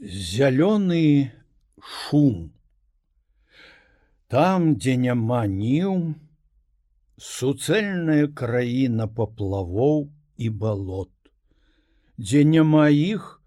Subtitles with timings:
[0.00, 1.32] зялёны
[1.78, 2.52] шум.
[4.28, 6.14] Там, дзе няма ніў,
[7.20, 11.12] суцэльная краіна паплавоў і балот,
[12.18, 13.40] дзе няма іх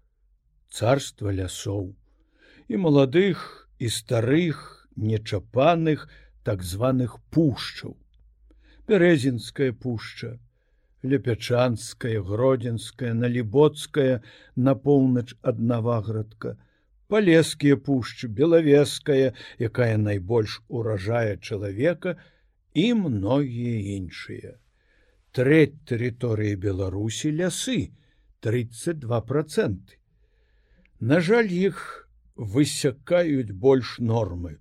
[0.72, 1.92] царства лясоў
[2.68, 6.08] і маладых і старых нечапаных
[6.42, 7.96] так званых пушчаў.
[8.88, 10.40] Бярэзінская пушча,
[11.02, 14.22] лепячанская, гродзенская, налібоцкая
[14.56, 16.56] на поўнач ад наваградка,
[17.08, 22.16] палескія пушчы, белавеская, якая найбольш уражае чалавека
[22.74, 24.58] і многія іншыя.
[25.32, 27.94] Трэць тэрыторыі Беларусі лясы
[28.40, 29.98] 32 проценты.
[31.00, 34.58] На жаль, іх высякаюць больш нормы.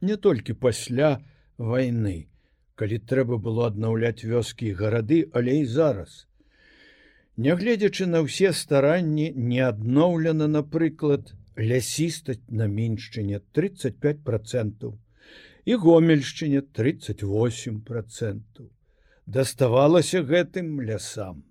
[0.00, 1.22] Не толькі пасля
[1.58, 2.31] войны,
[2.74, 6.26] калі трэба было аднаўляць вёскі і гарады, але і зараз.
[7.36, 14.98] Нягледзячы на ўсе старанні не адноўлена, напрыклад, лясістаць на міншчыне 35 процентаў
[15.64, 18.70] і гомельшчыне 38 процентаў.
[19.26, 21.44] Даставалася гэтым лясам.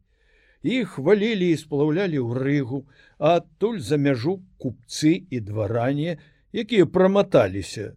[0.65, 2.79] Іх валілі і сплаўлялі ў рыгу,
[3.19, 6.17] а адтуль за мяжу купцы і дваране,
[6.53, 7.93] якія праматаліся,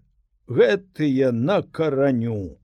[0.48, 2.58] гэтыя на караню,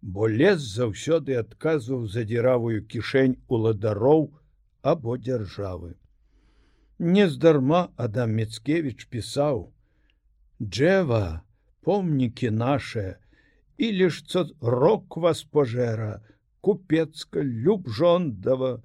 [0.00, 4.32] бо лес заўсёды адказваў задзіравую кішэнь уладароў
[4.82, 5.94] або дзяржавы.
[6.98, 9.72] Нездарма Адам Мецкевич пісаў:
[10.62, 11.42] Джева,
[11.82, 13.16] помнікі нашыя,
[13.78, 14.24] і лишь
[14.60, 16.22] рок вас пожера,
[16.60, 18.82] купецка, любжондава,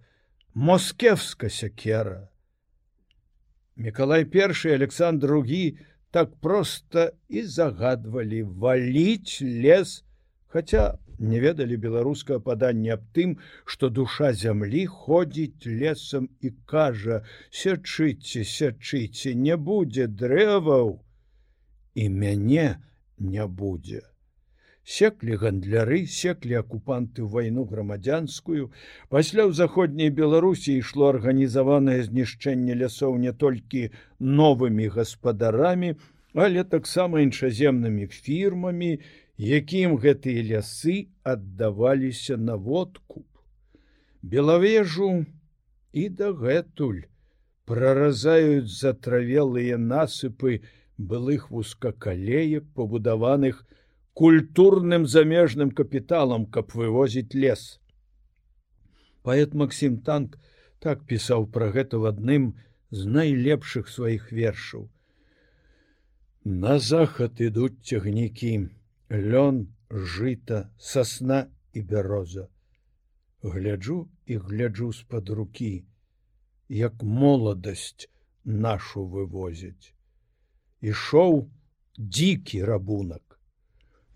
[0.53, 2.29] москевска сякера.
[3.75, 5.77] Миколай I Александр другі
[6.11, 10.03] так просто і загадвалі валіць лес,
[10.47, 18.43] хотя не ведалі беларускае паданне аб тым, што душа зямлі ходзіць лесам і кажа: сячыце,
[18.43, 20.99] сячыце, не будзе дрэваў
[21.95, 22.79] і мяне
[23.19, 24.01] не будзе
[24.89, 28.69] секлі гандляры секлі акупанты вайну грамадзянскую.
[29.13, 33.83] Пасля ў заходняй беларусі ішло арганізаванае знішчэнне лясоў не толькі
[34.19, 35.93] новымі гаспадарамі
[36.33, 38.91] але таксама іншаземнымі фірмамі
[39.51, 43.25] якім гэтыя лясы аддаваліся на водкуп.
[44.21, 45.25] Белавежу
[45.93, 47.05] і дагэтуль
[47.69, 50.61] праразаюць затравелыя насыпы
[50.97, 53.78] былых вузкакалеек пабудаваных на
[54.19, 57.61] культурным замежным капіталам, каб вывозіць лес.
[59.23, 60.35] Паэт Максім танк
[60.83, 62.49] так пісаў пра гэта в адным
[62.91, 64.89] з найлепшых сваіх вершаў.
[66.63, 68.51] На захад ідуць цягнікі,
[69.07, 71.39] лён, жыта, сасна
[71.71, 72.49] і бяроза.
[73.55, 75.71] Гляджу і гляджу з-пад рукі,
[76.67, 78.11] як моладасць
[78.43, 79.95] нашу вывозяць.
[80.83, 81.45] Ішоў
[81.95, 83.28] дзікі рабунак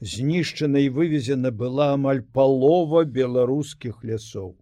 [0.03, 4.53] знішчана і вывезена была амаль палова беларускіх лясоў.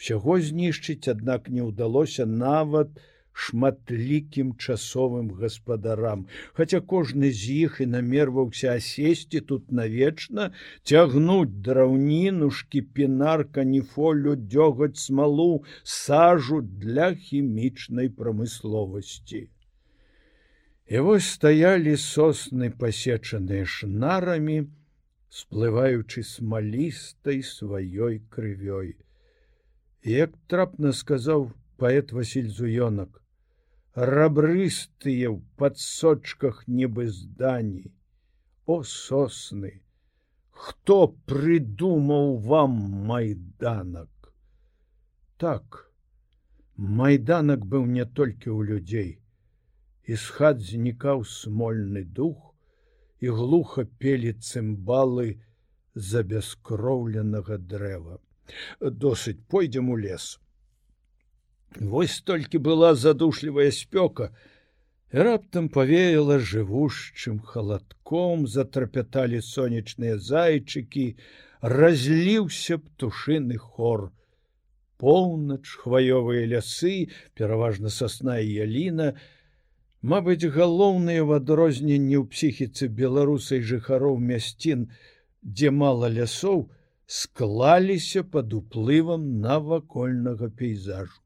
[0.00, 3.00] Усяго знішчыць, аднак не ўдалося нават
[3.32, 6.24] шматлікім часовым гаспадарам.
[6.58, 10.50] Хаця кожны з іх і намерваўся асесці тут навечна,
[10.84, 19.48] цягнуць драўніну, шкіпінар, каніфолю, дзёгаць смалу, сажу для хімічнай прамысловасці.
[20.90, 24.56] І вось стаялі сосны пасечаныя шнарамі,
[25.40, 28.88] сплываючы смалістай сваёй крывёй.
[30.02, 31.46] Як трапна сказаў
[31.78, 33.22] паэт Васіль Зуёнак,
[33.94, 37.94] рабрыстыя ў падсочках нібы здані,
[38.66, 39.72] О сосны,
[40.50, 40.98] хто
[41.30, 42.76] прыдумаў вам
[43.14, 44.34] майданак?
[45.38, 45.86] Так,
[46.74, 49.19] майданак быў не толькі ў людзей,
[50.08, 52.54] з хат знікаў смольны дух
[53.20, 55.40] і глуха пелі цымбалы
[55.94, 58.18] за бяскроўленага дрэва.
[58.80, 60.38] Досыць пойдзем у лес.
[61.78, 64.34] Вось толькі была задушлівая спёка,
[65.12, 71.14] раптам павеяла жывушчым халадком, затрапяталі сонечныя зайчыкі,
[71.62, 74.10] разліўся птушыны хор.
[74.98, 79.14] Поўнач хваёвыя лясы, пераважна сасна і яліна,
[80.02, 84.88] Мабыць, галоўныя в адрозненні ў псіхіцы беларусай жыхароў мясцін,
[85.44, 86.70] дзе мала лясоў,
[87.04, 91.20] склаліся пад уплывам навакольнага пейзажу.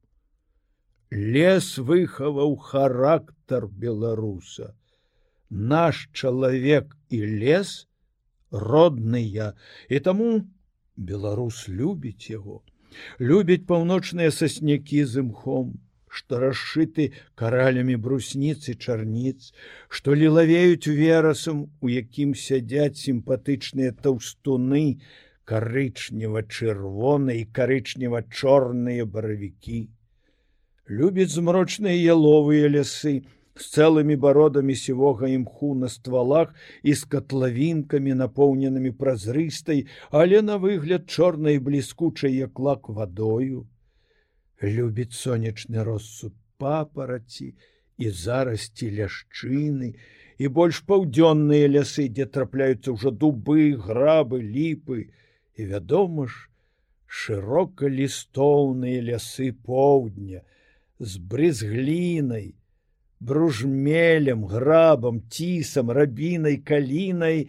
[1.14, 4.74] Лес выхаваў характар беларуса,
[5.50, 7.86] наш чалавек і лес
[8.50, 9.54] родныя
[9.88, 10.30] і таму
[10.96, 12.62] беларус любіць яго
[13.18, 15.74] любіць паўночныя саснякі з імхом
[16.14, 19.50] што расшыты каралямі брусніцы чарніц
[19.98, 24.84] што лілавеюць верасам у якім сядзяць сімпатычныя таўстуны
[25.52, 29.80] карычнева-чырвоныя і карычнева-чорныя баравікі.
[30.98, 33.14] Любіць змрочныя яловыя лясы
[33.60, 41.06] з цэлымі бародамі сівога імху на ствалах і з катлавінкамі напоўненымі празрыстай, але на выгляд
[41.10, 43.64] чорнай бліскучай як лак вадою
[44.62, 47.54] любіць сонечны россуд папараці
[47.98, 49.94] і зарасці ляшчыны
[50.38, 55.10] і больш паўдзённыя лясы, дзе трапляюцца ўжо дубы, грабы, ліпы
[55.54, 56.50] і вядома ж,
[57.06, 60.42] шырокалістоўныя лясы поўдня,
[60.98, 62.54] з брызглінай,
[63.20, 67.48] бружмелем, грабам, цісам, рабінай, калінай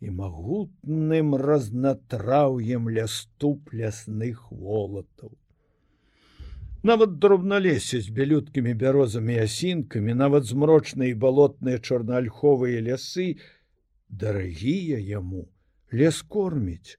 [0.00, 5.34] і магутным разнатраўем ляступ лясных волатаў.
[6.82, 13.34] Нават дробналесе з бялюткімі бярозамі асінкамі, нават змрочныя і балотныя чорнаальховыя лясы,
[14.08, 15.48] дарагія яму,
[15.90, 16.98] лес корміць,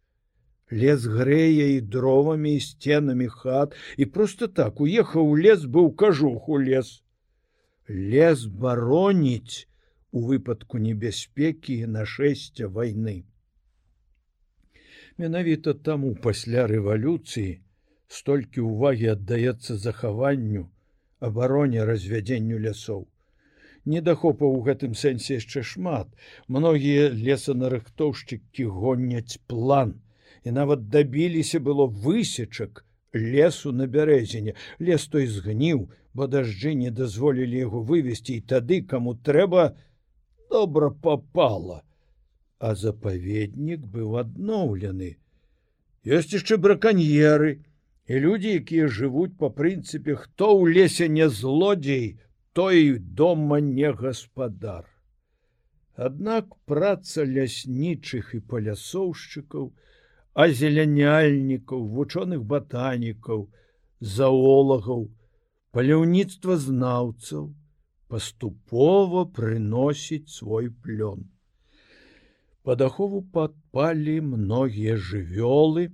[0.72, 6.50] лес грэе і дровамі і сценамі хат і просто так уехаў у лес быў кажух
[6.50, 7.00] у лес.
[7.88, 9.66] Лес бароніць
[10.12, 13.24] у выпадку небяспекі нашэсця войны.
[15.18, 17.64] Менавіта таму пасля рэвалюцыі
[18.10, 20.66] столькі увагі аддаецца захаванню
[21.20, 23.06] абароне развядзенню лясоў.
[23.86, 26.10] Недахопа ў гэтым сэнсе яшчэ шмат.
[26.48, 30.02] Многія лесанарыхтоўшчыкі гоняць план.
[30.44, 32.84] І нават дабіліся было высечак
[33.14, 34.56] лесу на бярэзіне.
[34.80, 39.76] Лес той згніў бо дажджы не дазволілі яго вывесці і тады каму трэба
[40.50, 41.84] добра попала
[42.60, 45.16] а запаведнік быў адноўлены.
[46.04, 47.52] Ёсць яшчэ браканьеры
[48.10, 52.08] і людзі якія жывуць па прынцыпе хто ў лесе не злодзей
[52.58, 54.88] той дома не гаспадар
[56.00, 59.66] Аднак праца ляснічых і палясоўшчыкаў,
[60.44, 63.42] азеляняльнікаў, вучоных батанікаў,
[64.00, 65.02] заолагаў,
[65.76, 67.50] паляўніцтва знаўцаў
[68.08, 71.28] паступова прыносіць свой плён.
[72.64, 75.90] Падахову падпалі многія жывёлы,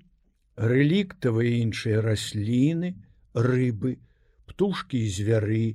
[0.55, 2.95] рэліктавыя іншыя расліны,
[3.35, 3.97] рыбы,
[4.47, 5.67] птушкі і звяры,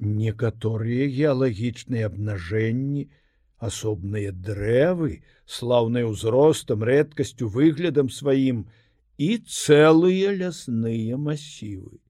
[0.00, 3.08] некаторыя геалагічныя абнажэнні,
[3.60, 8.64] асобныя дрэвы, слаўныя ўзростам рэдкасцю выглядам сваім
[9.20, 12.00] і цэлыя лясныя масівы.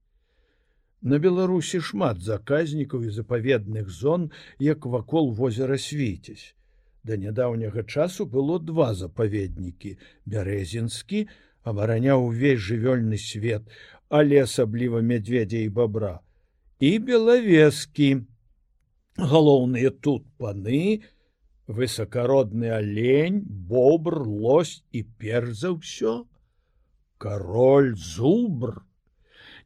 [1.02, 6.54] На Беларусі шмат заказнікаў і запаведных зон, як вакол возера свіцесь.
[7.02, 9.96] Да нядаўняга часу было два запаведнікі:
[10.28, 11.26] бярэзінскі
[11.62, 13.62] абараняў увесь жывёльны свет,
[14.08, 16.18] але асабліва мядзведзя і бабра.
[16.80, 18.26] І белавескі.
[19.20, 21.02] Галоўныя тут паны,
[21.70, 26.14] высокородны олень бобр лось і перш за ўсё
[27.22, 28.82] король зубр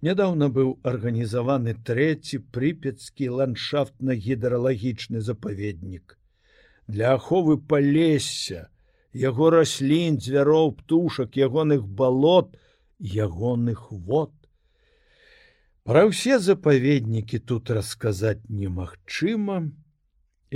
[0.04, 6.18] нядаўна быў арганізаваны трэці прыпецкі ландшафтна-гідралагічны запаведнік
[6.92, 8.68] для аховы палесся
[9.14, 12.56] яго раслін звяроў птушак ягоных балот
[12.98, 14.34] ягоных вод
[15.84, 19.56] Пра ўсе запаведнікі тут расказаць немагчыма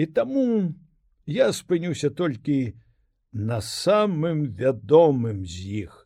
[0.02, 0.44] і таму
[1.38, 2.54] я спынюся толькі
[3.32, 5.98] на самым вядомым з іх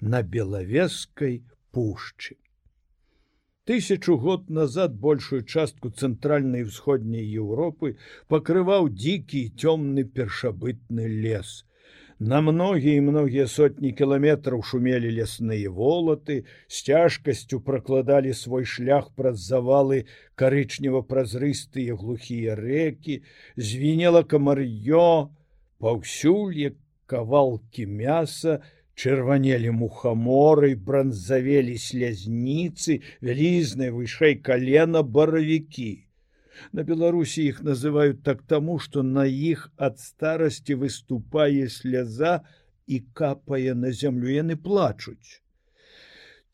[0.00, 2.34] на белавескай пушчы.
[3.64, 7.94] Тысячу год назад большую частку цэнтральнай усходняй Еўропы
[8.28, 11.62] пакрываў дзікі цёмны першабытны лес.
[12.18, 19.42] На многія і многія сотні кіламетраў шумелі лясныя волаты, з цяжкасцю пракладалі свой шлях праз
[19.42, 20.06] завалы
[20.38, 25.34] карычнева-празрыстыя глухія рэкі, звінела камар'ё,
[25.82, 26.78] паўсюль як
[27.10, 28.62] кавалкі мяса,
[28.94, 36.03] чырванелі мухаморы, бранзавелі слязніцы, вялізныя вышэй калена баравікі.
[36.72, 42.42] На Беларусі іх называют так таму, што на іх ад старасці выступае сляза
[42.86, 45.40] і капае на зямлю яны плачуць.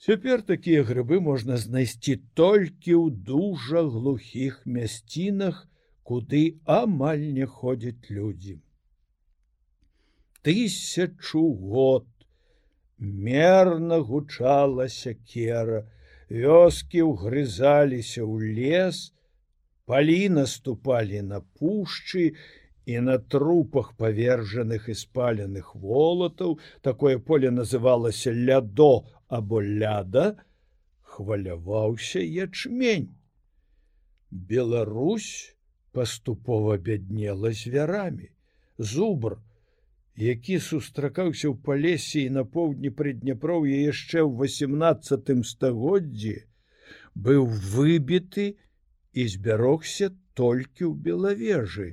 [0.00, 5.66] Цяпер такія грыбы можна знайсці толькі ў дужа глухіх мясцінах,
[6.02, 8.57] куды амаль не ходзяць людзі.
[10.42, 12.09] Тысячу год
[12.99, 15.85] мерна гучала сякера,
[16.33, 19.12] вёскі ўгрызаліся ў лес,
[19.90, 22.25] палі наступалі на пушчы
[22.87, 26.52] і на трупах павержаных і спаленых волатаў
[26.87, 30.38] такое поле называлася лядо або ляда
[31.02, 33.11] хваляваўся ячмень.
[34.30, 35.56] Беларусь
[35.90, 38.30] паступова бяднела звярамі.
[38.78, 39.40] Зубр
[40.14, 46.37] які сустракаўся ў палесе і на поўдні прыдняпроўя яшчэ ў 18 стагоддзі
[47.18, 48.69] быў выбіты і
[49.26, 51.88] збярогся толькі ў белавежы.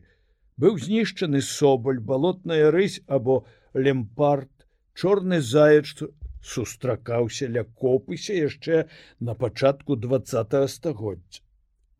[0.57, 4.51] Быў знішчаны соболь балотная рысь або лемпарт
[4.93, 6.01] чорны заяц
[6.41, 8.87] сустракаўся ля копыся яшчэ
[9.19, 11.41] на пачатку два стагоддзя.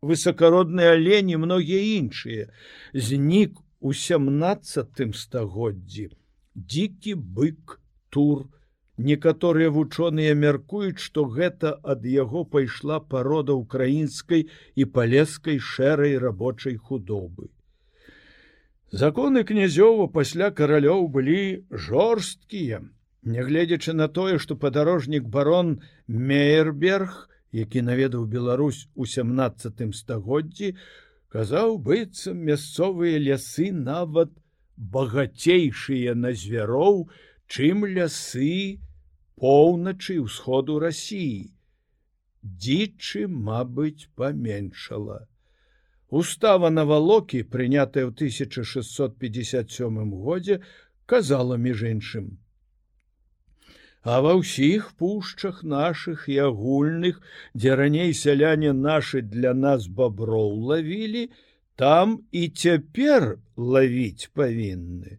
[0.02, 2.50] Высокародныя алені многія іншыя.
[2.94, 6.14] Знік у сямнацатым стагоддзі.
[6.54, 7.78] Дзікі бык
[8.10, 8.46] тур
[8.98, 17.48] некаторыя вучоныя мяркуюць што гэта ад яго пайшла парода украінскай і палескай шэрай рабочай худобы.
[18.90, 22.82] Законы князёва пасля каралёў былі жорсткія
[23.22, 30.74] нягледзячы на тое што падарожнік барон мейерберг які наведаў Беларусь у сямнацатым стагоддзі
[31.32, 34.32] казаў быццам мясцовыя лясы нават
[34.76, 37.08] багацейшыя на звяроў,
[37.48, 38.80] чым лясы
[39.42, 41.50] поўначы ўсходу рассіі.
[42.42, 45.26] Дзічы, мабыць, паменшала.
[46.10, 50.60] Устава на валокі, прынятая ў 1657 годзе,
[51.06, 52.38] казала між іншым:
[54.02, 57.20] А ва ўсіх пушчах наших і агульных,
[57.54, 61.28] дзе раней сяляне нашы для нас баброў лавілі,
[61.76, 65.18] там і цяпер лавіць павінны.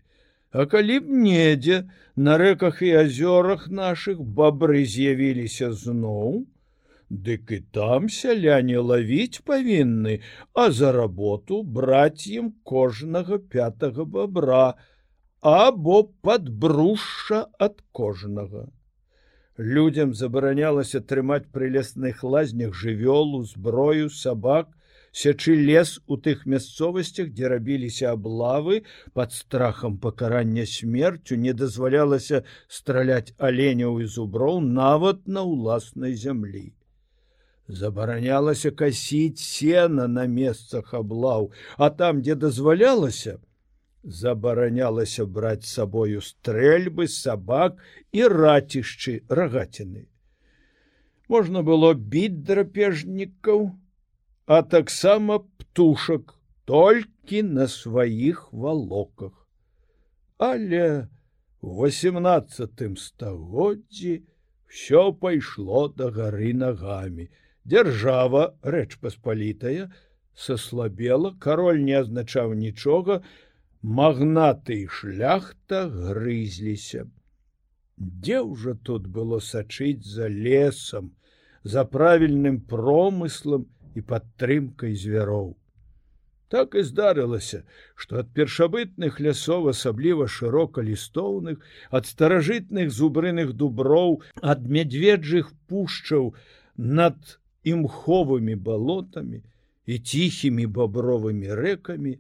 [0.52, 1.84] А калі б недзе
[2.16, 6.46] на рэках і азёрах наших бабры з'явіліся зноў,
[7.10, 10.22] Дык і там сяляне лавіць павінны,
[10.54, 14.78] а за работу браць ім кожнага пятага бабра,
[15.42, 18.70] або падбрушша ад кожнага.
[19.58, 24.70] Людям забаранялася трымаць пры лясных лазнях жывёлу зброю сабак
[25.12, 33.34] сячы лес у тых мясцовасцях дзе рабіліся аблавы под страхам пакарання смерцю не дазвалялася страляць
[33.38, 36.74] аленяў і зуброў нават на ўласнай зямлі.
[37.68, 43.40] Забаранялася касіць сена на месцах аблаў а там дзе дазвалялася
[44.04, 47.78] забаранялася браць сабою стрэльбы сабак
[48.12, 50.08] і рацішчы рагаціны.
[51.30, 53.70] Можна было біць драпежнікаў
[54.50, 56.34] а таксама птушак
[56.66, 59.36] толькі на сваіх валоках
[60.50, 60.86] але
[61.62, 64.16] восемнадцатым стагоддзі
[64.74, 67.30] все пайшло да гары нагамі
[67.74, 68.44] дзяржава
[68.76, 69.92] рэч паспалітая
[70.48, 73.22] саслабела кароль не азначаў нічога
[73.82, 77.08] магнаты і шляхта грызліся.
[77.98, 81.12] Дзе ўжо тут было сачыць за лесам,
[81.64, 83.68] за правільным промыслам
[84.00, 85.50] і падтрымкай звяроў.
[86.50, 87.60] Так і здарылася,
[87.94, 91.60] што ад першабытных лясоў асабліва шырока лістоўных,
[92.00, 96.34] ад старажытных зубрыных дуброў, ад мядзведжых пушчаў
[97.02, 97.38] над
[97.74, 99.44] імховымі балотамі
[99.86, 102.18] і ціхімі бабровымі рэкамі,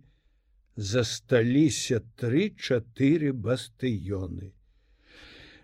[0.91, 4.53] засталіся тры-чатыры бастыёны.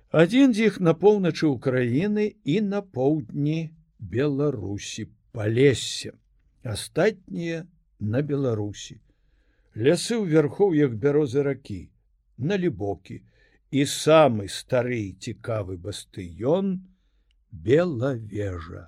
[0.09, 3.59] Адзін з іх на поўначы ўкраіны і на поўдні
[3.99, 6.15] Беларусі палесе,
[6.63, 7.65] астатнія
[7.99, 9.01] на Беларусі.
[9.75, 11.91] Лясы ў вярхоўях бярозы ракі,
[12.39, 13.19] налібокі
[13.75, 16.87] і самы стары цікавы бастыён
[17.51, 18.87] белавежа.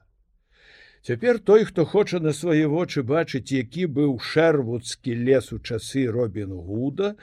[1.03, 6.55] Цяпер той, хто хоча на свае вочы бачыць, які быў шэрвудскі лес у часы робін
[6.55, 7.15] гуда,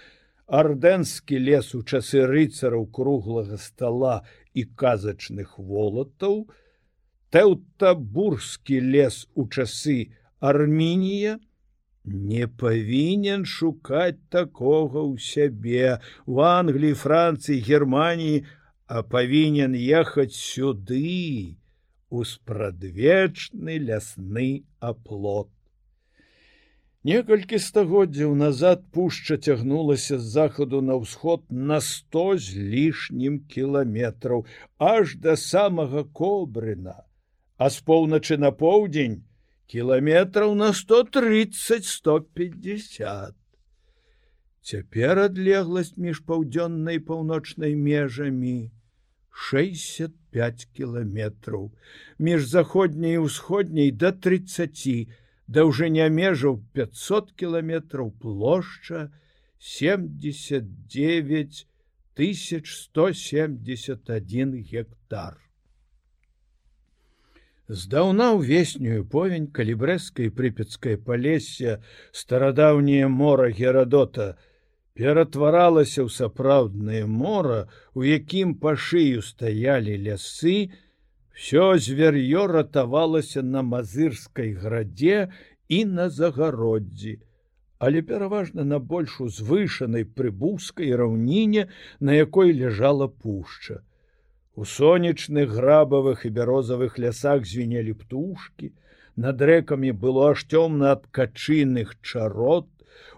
[0.47, 4.21] ардэнскі лес у часы рыцараў круглага стола
[4.52, 6.45] і казачных волатаў,
[7.35, 9.99] тэўтабурскі лес у часы
[10.38, 11.38] армінія,
[12.05, 15.99] не павінен шукаць такога ў сябе
[16.31, 18.45] у Англіі, Францыі, Геррманіі,
[18.87, 21.57] а павінен ехаць сюды
[22.11, 25.50] у спрадвечны лясны аплот.
[27.05, 34.47] Некалькі стагоддзяў назад пушча цягнулася з захаду на ўсход на сто з лішнім кіламетраў
[34.79, 36.95] аж да самага кобрына,
[37.57, 39.23] а з поўначы на поўдзень
[39.71, 43.35] кіламетраў на 130-150.
[44.65, 48.71] Цяпер адлегласць між паўдзённай паўночнай межамі
[49.35, 51.73] 65 кіламетраў
[52.19, 55.09] між заходняй і ўсходняй до 30
[55.47, 59.01] даўжыня межаў 500 кіламетраў плошча
[59.59, 61.67] 79
[62.17, 65.44] 1171 гектар.
[67.68, 71.80] Здаўна ўвеснюю повень калібрэскай прыпецкае палессе
[72.12, 74.37] старадаўняе мора герадота
[74.92, 77.64] ператваралася ў сапраўднае мора,
[77.97, 80.76] у якім па шыю стаялі лясы,
[81.33, 85.33] всё звер'ё ратавалася на мазырскай градзе
[85.73, 87.16] і на загароддзі,
[87.80, 93.80] але пераважна на больш узвышанай прыбускай раўніне, на якой ляжала пушча.
[94.55, 98.71] У сонечных грабавых і бярозавых лясах звенелі птушки,
[99.17, 102.69] над рэкамі было аж цёмна ад качынных чарот,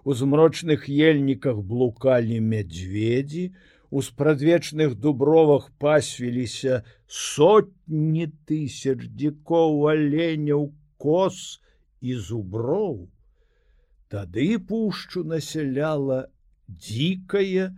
[0.05, 3.52] у змрочных ельніках блукалі мядзведзі,
[3.90, 11.61] у спрадвечных дубровах пасвіліся сотні тысяч дзікоў аленяў кос
[12.00, 13.09] і зуброў.
[14.09, 16.26] Тады пушчу насяляла
[16.69, 17.76] дзікая,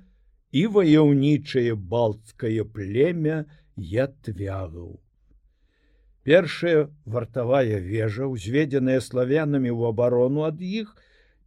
[0.52, 3.44] і ваяўнічае балцкае племя
[3.76, 4.96] ятвягаў.
[6.24, 10.96] Першая вартавая вежа, узведзеная славянамі ў абарону ад іх,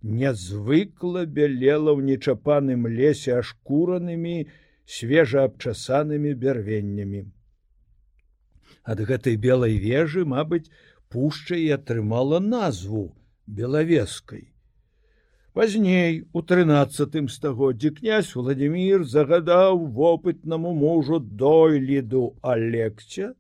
[0.01, 4.47] нязвыкла бялела ў нечапаным лесе ашкуранымі
[4.85, 7.25] свежаабчасанымі бярвеннямі.
[8.83, 10.69] Ад гэтай белай вежы, мабыць,
[11.09, 13.13] пушча і атрымала назву
[13.45, 14.50] белавескай.
[15.51, 23.33] Пазней у трынаццатым стагоддзі князь Владимир загадаў вопытнаму мужу дойліду Алегча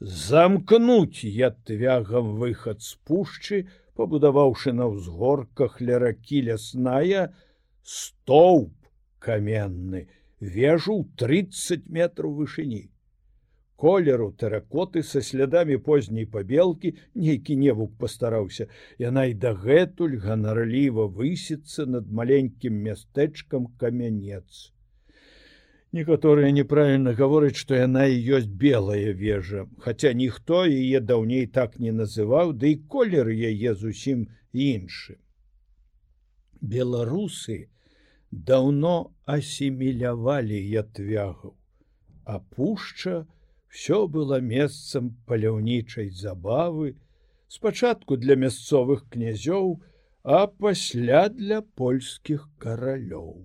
[0.00, 3.64] замкнуць ятвягам выхад з пушчы,
[3.96, 7.32] пабудаваўшы на ўзгорках ля ракі лясная
[7.80, 8.76] стоўп
[9.18, 10.04] каменны,
[10.40, 12.90] вежу 30 метров вышыні
[13.76, 18.68] колеру тэракоты са слядамі позняй пабелкі нейкі невук пастараўся
[19.02, 24.72] яна і дагэтуль ганарліва высіцца над маленькім мястэчкам камянец.
[25.96, 31.92] Некаторыя неправільна гавораць што яна і ёсць белая вежа хаця ніхто яе даўней так не
[32.00, 35.20] называў ды да і колер яе зусім іншы.
[36.60, 37.60] Беларусы
[38.32, 38.96] даўно
[39.38, 41.54] асімілявалі ятвягаў
[42.26, 43.26] а пушча
[43.76, 46.94] все было месцам паляўнічай забавы
[47.56, 49.76] спачатку для мясцовых князёў
[50.36, 53.44] а пасля для польскіх каралёў.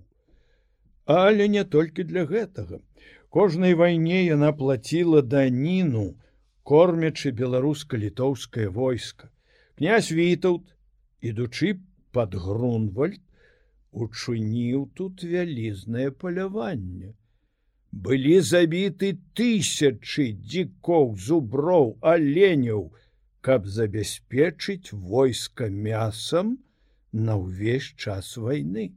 [1.04, 2.80] Але не толькі для гэтага.
[3.28, 6.06] Кожнай вайне яна плаціла даніну
[6.64, 9.28] кормячы беларуска-літоўскае войска.
[9.76, 10.64] Князь вітаўт
[11.20, 11.76] ідучы
[12.10, 13.20] под грунвальд
[13.92, 17.12] учыніў тут вялізнае паляванне
[17.92, 22.88] былі забіты тысячи дзікоў зуброў аленяў
[23.40, 26.56] каб забяспечыць войска мясам
[27.12, 28.88] на ўвесь час войны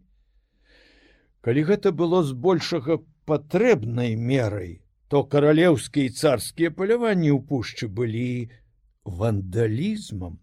[1.41, 8.49] калі гэта было збольшага патрэбнай мерай то каралеўскія царскія паляванні ў пушчы былі
[9.05, 10.39] вандалізмам.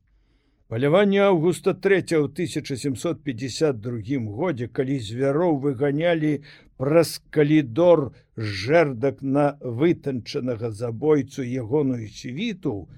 [0.69, 6.41] Паляванне августа 3 1752 годзе, калі звяроў выганялі
[6.83, 12.91] праз калідор жэрдак на вытанчанага забойцу ягоную світу,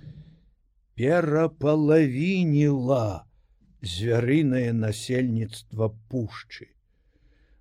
[0.97, 3.29] перапалавініла
[3.85, 6.73] звярынае насельніцтва пушчы.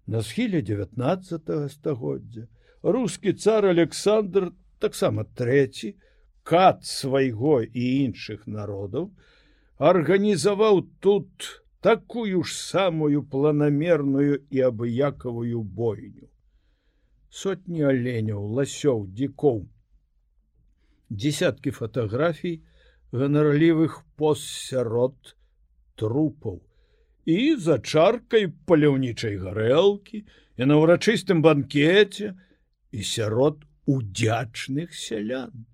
[0.07, 1.43] На схіле 19
[1.75, 2.47] стагоддзя
[2.83, 5.99] рускі цар Александр таксама трэці,
[6.47, 9.11] кат свайго і іншых народаў,
[9.75, 16.29] арганізаваў тут такую ж самую планамерную і абыякавую бойню.
[17.29, 19.65] Сотні аленяў, ласёў, дзікоў,
[21.09, 22.61] десяткі фатаграфій
[23.11, 25.35] ганарлівых постсярод
[25.99, 26.61] трупаў
[27.25, 30.23] і за чаркай паляўнічай гарэлкі
[30.57, 32.31] і на ўрачыстым банкеце
[32.95, 35.67] і сярод удзячных сялян.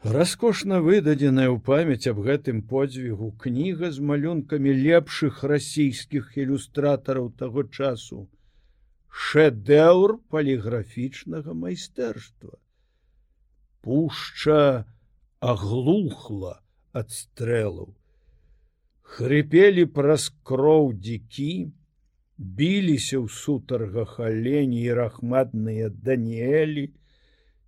[0.00, 8.24] Раскошна выдадзеная ў памяць аб гэтым подзвігу кніга з малюнкамі лепшых расійскіх ілюстратараў таго часу.
[9.12, 12.56] Шэдэўр паліграфічнага майстэрства.
[13.84, 14.88] Пушча
[15.40, 16.64] аглухла
[16.96, 17.92] ад стрэлаў.
[19.04, 21.76] Хрыпелі праз кроў дзікі,
[22.40, 26.88] біліся ў сутаргах алені і рахматныя даніэлі,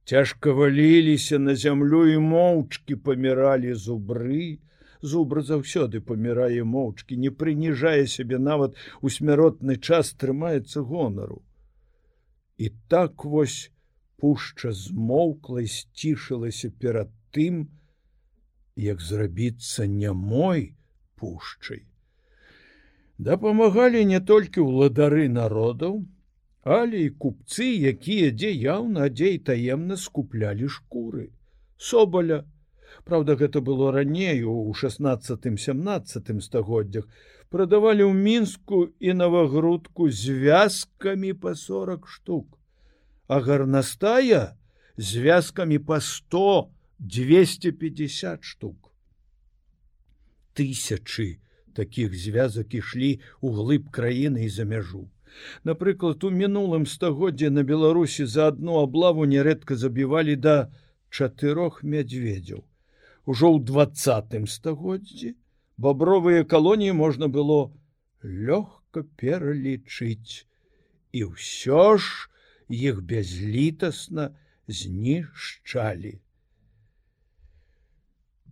[0.04, 4.58] Цяжка валіліся на зямлю і моўчкі паміралі зубры.
[5.02, 11.42] Зубр заўсёды памірае моўчкі, не прыніжае сябе нават у смяротны час трымаецца гонару.
[12.58, 13.70] І так вось
[14.22, 17.66] пушча змоўкла сцішылася перад тым,
[18.76, 20.76] як зрабіцца не мой
[21.18, 21.82] пушчай.
[23.18, 26.02] Дапамагалі не толькі ўладары народаў,
[26.62, 31.30] але і купцы, якія дзе яўна адзей таемна скуплялі шкуры.
[31.76, 32.44] Собаля,
[33.04, 37.08] Праўда, гэта было раней у 16-17 стагоддзях,
[37.50, 42.58] прадавалі ў мінску і навагрудку з вязкамі па 40 штук,
[43.28, 44.56] а гарнастая
[44.96, 46.70] з вязкамі па 100
[47.02, 48.92] 250 штук.
[50.54, 51.40] Тысячы
[51.74, 55.08] такіх звязак ішлі ў глыб краіны і за мяжу.
[55.64, 60.56] Напрыклад, у мінулым стагоддзе на Беларусі за адну аблаву нярэдка забівалі да
[61.10, 62.64] чатырох мядзведзяў.
[63.24, 65.34] Ужо ў двадцатым стагоддзі
[65.78, 67.70] бабровыя калоніі можна было
[68.22, 70.46] лёгка пералічыць.
[71.12, 72.28] І ўсё ж
[72.72, 74.32] іх бязлітасна
[74.66, 76.18] знішчалі.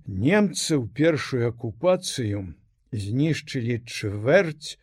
[0.06, 2.54] Немцы ў першую акупацыю
[2.92, 4.76] знішчылі чвэрць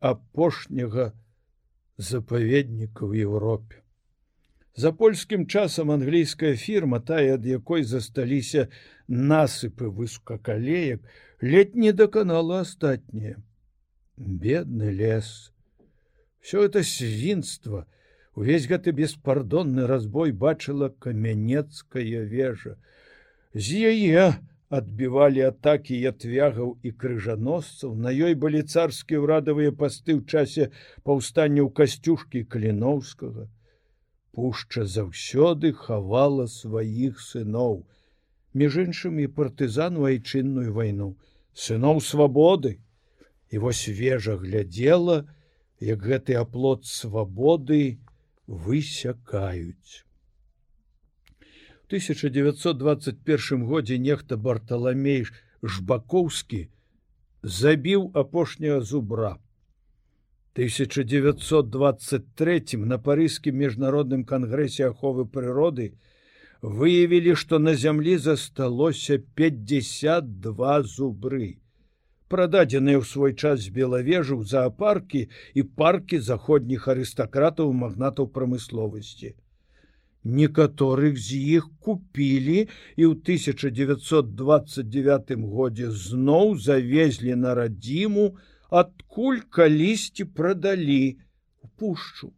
[0.00, 1.12] апошняга
[1.96, 3.84] запаведніка ў Еўропе.
[4.76, 8.68] За польскім часам англійская фірма, тая, ад якой засталіся
[9.06, 11.00] насыпы высокакалеек,
[11.40, 13.38] ледь не даканала астатняе.
[14.16, 15.52] Бедны лес.
[16.40, 17.86] Всё это свінства,
[18.34, 22.76] увесь гэты беспардонны разбой бачыла камянецкая вежа.
[23.54, 24.34] З яе
[24.76, 30.70] адбівалі атакі ятвягаў і крыжаносцаў на ёй былі царскія ўрадавыя пасты ў часе
[31.08, 33.46] паўстання ў касцюшкі каліноўскага
[34.38, 37.76] пушча заўсёды хавала сваіх сыноў
[38.62, 41.10] між іншым і партызану айчынную вайну
[41.66, 42.74] сыноў свабоды
[43.54, 45.20] і вось вежа глядзела
[45.92, 47.82] як гэты аплот свабоды
[48.66, 50.02] высякаюць
[51.94, 55.26] 1921 годзе нехта барталамей
[55.62, 56.66] жбакоўскі
[57.44, 59.38] забіў апошняга зубра.
[60.58, 65.86] 1923 на парыскім міжнародным кангрэсе аховы прыроды
[66.62, 71.48] выявілі што на зямлі засталося 52 зубры
[72.34, 79.38] прададзеныя ў свой час з белавежу зоапаркі і паркі заходніх арыстакратаў магнатаў прамысловасці
[80.24, 88.36] некаторых з іх купілі і ў 1929 годзе зноў завезлі на радзіму,
[88.70, 91.18] адкуль калісьці прадалі
[91.76, 92.32] пушчу.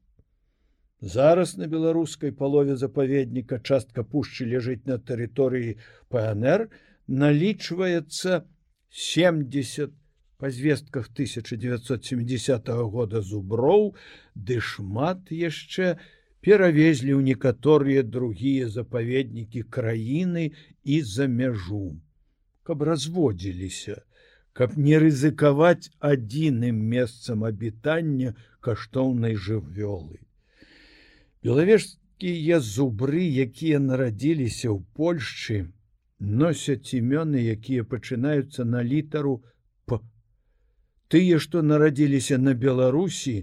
[1.01, 5.79] Зараз на беларускай палове запаведніка частка пушчы ляжыць на тэрыторыі
[6.11, 6.69] ПНР
[7.07, 8.43] налічваецца
[8.91, 9.95] 70
[10.37, 13.97] па звестках 1970 года зуброў,
[14.35, 15.97] ды шмат яшчэ,
[16.47, 20.45] перавезлі ў некаторыя другія запаведнікі краіны
[20.97, 21.99] і за мяжу,
[22.63, 23.97] каб разводзіліся,
[24.55, 30.23] каб не рызыкаваць адзіным месцам абітання каштоўнай жывёлы.
[31.43, 35.59] Белавежскія зубры, якія нарадзіліся ў Польшчы,
[36.19, 39.43] носяць імёны, якія пачынаюцца на літару
[39.91, 39.99] п.
[41.11, 43.37] Тыя, што нарадзіліся на Беларусі,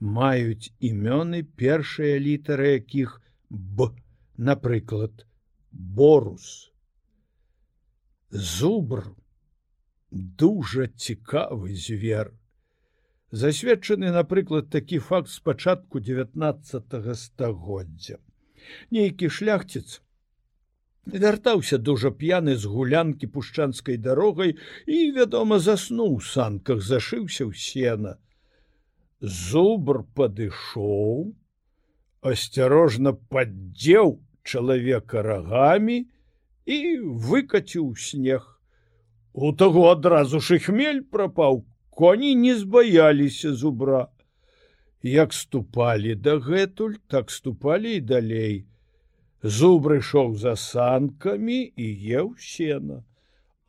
[0.00, 3.90] маюць імёны першыя літары якіх б
[4.36, 5.26] напрыклад
[5.72, 6.72] борус
[8.30, 9.12] зубр
[10.10, 12.32] дужа цікавы звер.
[13.30, 18.18] Засведчаны напрыклад такі факт з пачатку 19 стагоддзя.
[18.90, 20.00] Нейкі шляхціц
[21.06, 28.18] вяртаўся дужа п'яны з гулянкі пушчанскай дарогай і вядома заснуў санках зашыўся ў сена
[29.20, 31.32] зубр падышоў,
[32.20, 35.98] асцярожна паддзеў чалавека рагамі
[36.66, 36.78] і
[37.28, 38.46] выкаціў снег.
[39.32, 44.08] У таго адразу ж і хмель прапаў, коні не збаяліся зубра.
[45.02, 48.66] Як ступалі дагэтуль, так ступалі і далей.
[49.42, 51.86] Зубры ішоў за санкамі і
[52.20, 53.04] еў сена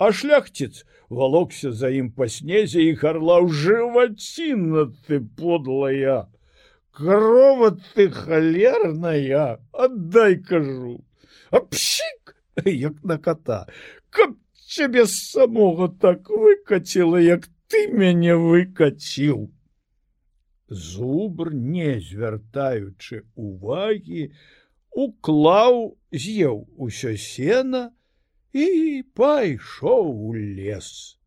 [0.02, 0.82] а шляхціц
[1.14, 6.26] волокся за ім па снезе і харлаў жываціна ты подлая!
[6.90, 10.96] Корова ты халерная отдай кажу!
[11.52, 12.34] Апсік
[12.66, 13.60] як на кота
[14.10, 14.34] каб
[14.74, 19.48] цябе самога так выкаціла як ты мяне выкаціў
[20.90, 24.30] зубр не звяртаючы увагі
[25.06, 27.90] уклаў з'еў усё сена
[28.54, 31.18] і пайшоў у лес.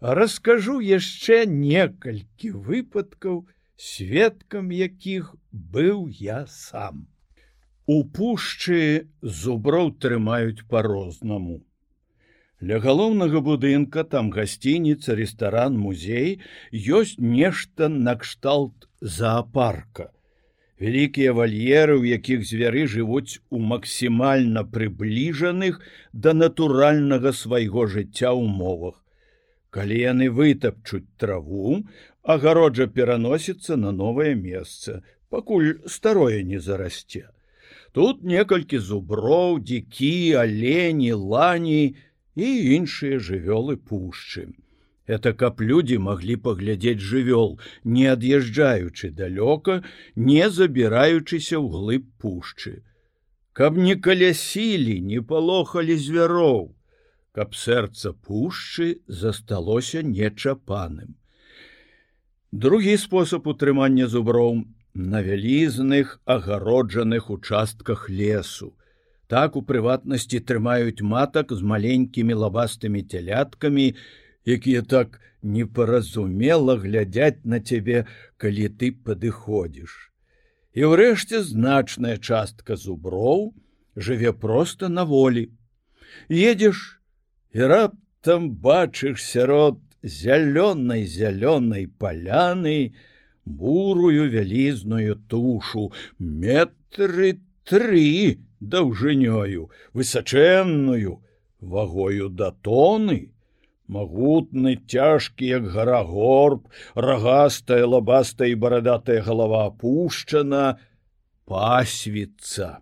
[0.00, 3.44] Раскажу яшчэ некалькі выпадкаў,
[3.76, 7.06] сведкам якіх быў я сам.
[7.86, 11.62] У пушчы зуброў трымаюць по-рознаму.
[12.60, 16.40] Ля галоўнага будынка там гасцініца, рэстаран, музей
[16.72, 20.15] ёсць нешта накшталт зоапарка.
[20.76, 25.80] Вялікія вальеры, у якіх звяры жывуць у максімальна прыбліжаных
[26.12, 29.00] да натуральнага свайго жыцця умовах.
[29.72, 31.80] Калі яны вытапчуць траву,
[32.22, 35.00] агароджа пераносіцца на новае месца,
[35.32, 37.24] пакуль старое не зарасце.
[37.96, 41.96] Тут некалькі зуброў, дзікі, алені, лані
[42.36, 44.52] і іншыя жывёлы пушчы.
[45.06, 49.82] Это каб людзі маглі паглядзець жывёл, не ад'язджаючы далёка,
[50.16, 52.82] не забіраючыся ў глыб пушчы.
[53.52, 56.74] Каб не калясілі, не палохалі звяроў,
[57.32, 61.14] каб сэрца пушчы засталося нечапаным.
[62.52, 64.64] Другі спосаб утрымання зуброў
[64.94, 68.74] на вялізных агароджаных участках лесу.
[69.28, 73.94] Так у прыватнасці трымаюць матак з маленькімі лабастымі цяляткамі,
[74.46, 78.06] якія так непаразумела глядяць на цябе,
[78.38, 79.92] калі ты падыходзіш.
[80.76, 83.52] І ўрэшце значная частка зуброў
[83.96, 85.50] жыве проста на волі.
[86.30, 87.00] Едзеш
[87.52, 92.94] і раптам бачыш сярод зялёнай зялёнай паляны,
[93.44, 101.22] бурую вялізную тушу метры тры даўжынёю высачэнную
[101.60, 103.35] вагою да тоны
[103.88, 110.78] магутны цяжкі як гара горб рагастая лабастая і барадатая галава опушчана
[111.46, 112.78] пасвіца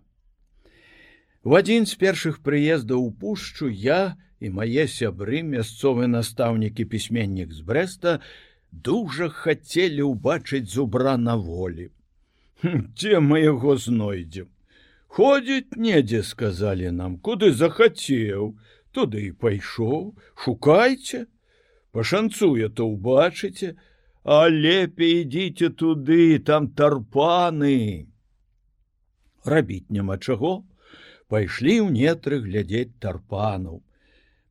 [1.45, 7.61] в адзін з першых прыездаў у пушчу я і мае сябры мясцовы настаўнікі пісьменнік з
[7.67, 8.13] брэста
[8.87, 11.91] дужа хацелі ўбачыць зубра на волі.
[12.65, 14.49] Дзе мы яго знойдзем?
[15.07, 18.57] Ходзіць недзе сказалі нам куды захацеў
[18.97, 20.03] туды і пайшоў
[20.43, 21.25] шукайце
[21.95, 23.75] пашанцуе то ўбачыце
[24.25, 28.09] а лепей ідзіце туды там тарпаны!
[29.45, 30.53] Рабіць няма чаго
[31.29, 33.81] пайшлі ў нетры глядзець тарпанаў.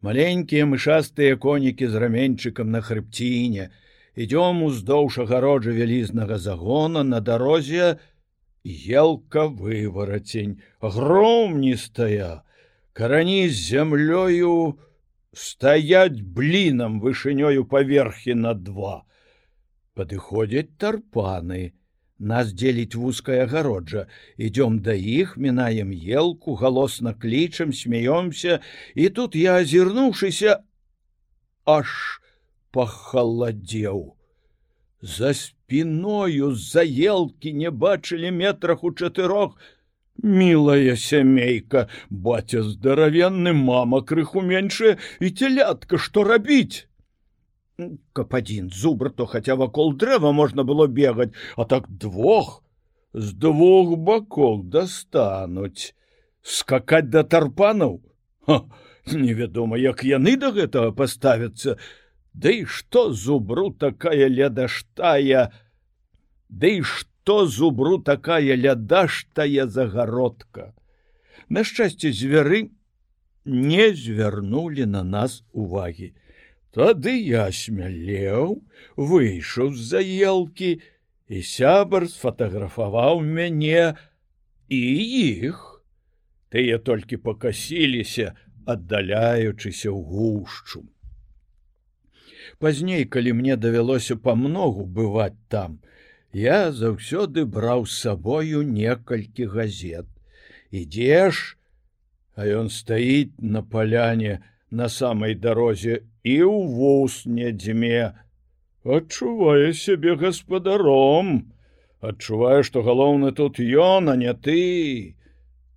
[0.06, 3.70] Маленькія мышастыя конікі з раменьчыкам на хрыбціне
[4.14, 7.98] ідём уздоўж агароджа вялізнага загона на дарозе
[8.64, 12.44] елка выварацень гром не стая
[12.94, 14.78] карані з зямлёю
[15.34, 19.02] стаять блінам вышынёю паверхі на два.
[19.98, 21.74] Падыходзяць тарпаны
[22.18, 24.06] нас дзеліць вузкая агароджа
[24.38, 28.62] ідём да іх мінаем елку галосна клічам смеёмся.
[28.94, 30.62] І тут я азірнуўшыся
[31.66, 31.90] аж
[32.70, 34.14] пахаладзеў
[35.02, 39.58] за спіною з-за елкі не бачылі метрах у чатырох
[40.22, 46.86] милая сямейка батя здаравенны мама крыху меншая і телятка что рабіць
[48.12, 52.62] каб адзін зубр то хаця вакол дрэва можна было бегаць а так двух
[53.12, 55.94] з двух бакоў дастануць
[56.42, 58.00] скакаць да тарпанаў
[59.12, 61.76] невядома як яны да гэтага паставяцца.
[62.34, 65.50] Ды да што зубру такая ледаштая
[66.48, 70.74] Ды да што то зубру такая лядаштая загародка.
[71.48, 72.70] На шчасце звяры
[73.44, 76.12] не звярнулі на нас увагі.
[76.74, 78.60] Тады я смялеў,
[78.96, 80.80] выйшаў з-за елкі,
[81.28, 83.96] і сябар сфатаграфаваў мяне
[84.68, 84.80] і
[85.48, 85.62] іх.
[86.52, 88.34] Тыя толькі пакасіліся,
[88.66, 90.84] аддаляючыся ў гушчу.
[92.58, 95.80] Пазней, калі мне давялося памногу бываць там,
[96.34, 100.06] я заўсёды браў з сабою некалькі газет.
[100.70, 101.56] Ідзеш
[102.34, 108.12] а ён стаіць на паляне на самай дарозе і ў вус не дзьме.
[108.82, 111.54] Адчувае сябе гаспадаром
[112.02, 115.14] адчуваю што галоўны тут ён а не ты.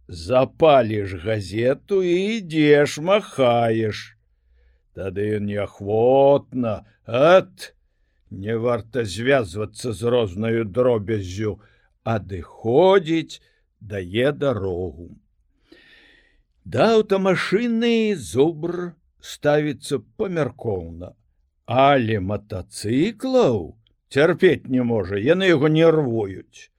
[0.07, 4.17] Запаліш газету і ідзеш махаеш.
[4.97, 7.76] Тады ён неахвотна ат
[8.31, 11.59] не варта звязвацца з рознаю дробяззю,
[12.03, 13.41] адыходзіць,
[13.79, 15.09] дае дарогу.
[16.65, 21.13] Да аўтамашыны зубр ставіцца памяркоўна,
[21.65, 23.77] але матацыклаў
[24.11, 26.71] цярпець не можа, яны яго нервуюць.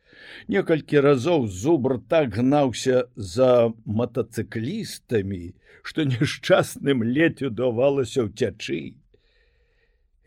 [0.48, 8.98] Некалькі разоў зубр так гнаўся за матацыклістамі, што няшчасным ледь удавалася ўцячы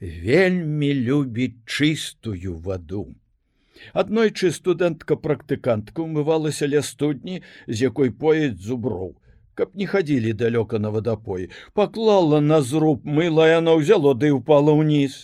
[0.01, 3.15] вельмі любіць чыстую ваду.
[3.93, 9.15] Аднойчы студэнтка практыкантка умывалася ля студні, з якой пояць зуброў.
[9.61, 15.17] каб не хадзілі далёка на вадапой, паклала на зруб мыла яно ўзяло ды ўпала ўніз.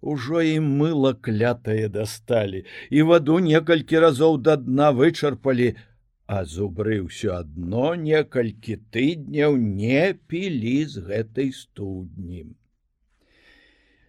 [0.00, 5.68] Ужо і мыла клятае дасталі, і ваду некалькі разоў да дна вычарпалі,
[6.26, 12.46] а зубры ўсё адно некалькі тыдняў не пілі з гэтай студні.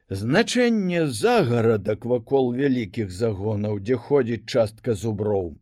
[0.10, 5.60] Значэнне загарадак вакол вялікіх загонаў, дзе ходзіць частка зуброў,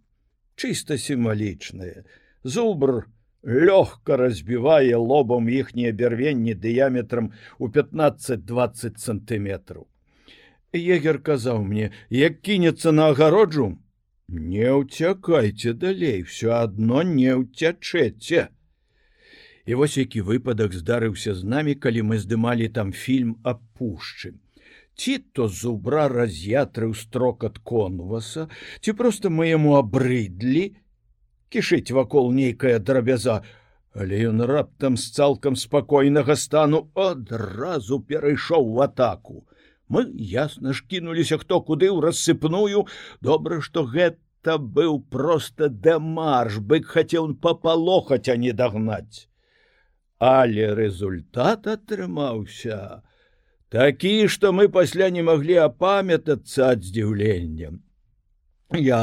[0.54, 2.06] чыста сімвалічнае.
[2.44, 3.10] Зубр
[3.42, 9.90] лёгка разбівае лобам іхнія бярвенні дыяметрам у 15-20 сантыметраў.
[10.78, 13.82] Егер казаў мне, як кінецца на агароджу,
[14.30, 18.50] не ўцякайце далей, все адно не ўцячэце.
[19.66, 24.36] І вось які выпадак здарыўся з намі, калі мы здымалі там фільм аб пушчы.
[24.96, 28.48] Ці то зубра раз'ятрыў строк ад конваса,
[28.80, 30.72] ці проста мы яму абрыдлі,
[31.52, 33.42] кішыць вакол нейкая драбяза,
[33.96, 39.44] але ён раптам з цалкам спакойнага стану адразу перайшоў в атаку.
[39.88, 42.88] Мы ясна ж кінуліся хто куды ў рассыпную,
[43.22, 49.28] добра, што гэта быў проста дэмарш, бык хацеў папалохаць, а не дагнаць.
[50.20, 53.05] Але результат атрымаўся
[53.76, 57.82] такі што мы пасля не маглі апамятацца ад здзіўленнем
[58.88, 59.02] я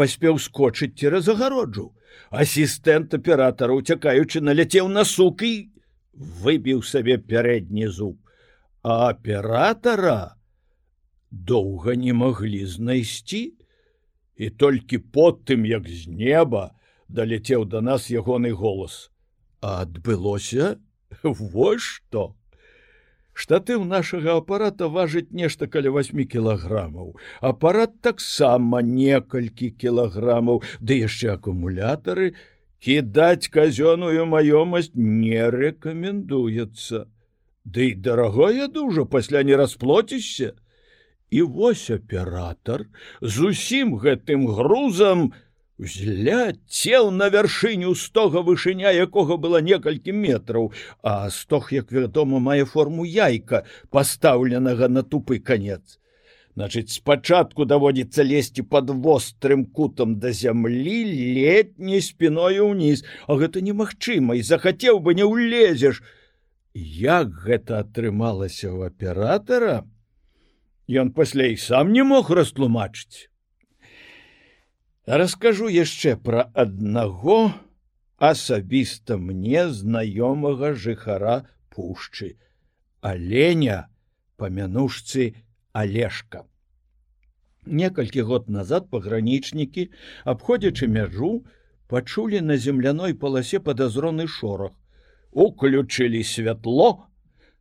[0.00, 1.90] паспеў скочыць цераз агароджу
[2.44, 5.54] асістэнт аператара уцякаючы наляцеў на сукі
[6.20, 8.18] выбіў сабе пярэдні зуб.
[8.82, 10.36] А аператара
[11.30, 13.42] доўга не маглі знайсці
[14.36, 16.70] і толькі потым як з неба
[17.08, 19.10] даляцеў да нас ягоны голас
[19.60, 20.78] адбылося
[21.22, 22.34] вось што
[23.34, 27.14] штатыў нашага апарата важыць нешта каля 8 кілаграмаў.
[27.40, 32.34] Апарат таксама некалькі кілаграмаў ды яшчэ акумулятары.
[32.80, 37.06] Кідаць казённую маёмасць не рэкамендуецца.
[37.64, 40.56] Ды і дарагое дужа пасля не расплоцішся.
[41.30, 42.88] І вось аператор
[43.20, 45.30] з усім гэтым грузам
[45.80, 52.64] не Узляцел на вяршыню стога вышыня якога было некалькі метраў, а стог, як вядома, мае
[52.64, 55.98] форму яйка, пастаўленага на тупы канец.
[56.54, 64.36] Значыць, спачатку даводзіцца лезці под вострым кутам да зямлі летняй спіною ўніз, а гэта немагчыма
[64.36, 66.02] і захацеў бы не ўлезеш.
[66.74, 69.88] Як гэта атрымалася ў аператара?
[70.90, 73.29] Ён пасля і сам не мог растлумачыць
[75.06, 77.52] расскажу яшчэ пра аднаго
[78.18, 82.36] асабіста мне знаёмага жыхара пушчы
[83.00, 83.88] аленя
[84.36, 85.34] памянушцы
[85.72, 86.44] алешка.
[87.64, 89.88] Некалькі год назад пагранічнікі
[90.24, 91.44] абходзячы мяжу
[91.88, 94.72] пачулі на земляной паласе падазроны шорах.
[95.32, 97.06] Уключылі святло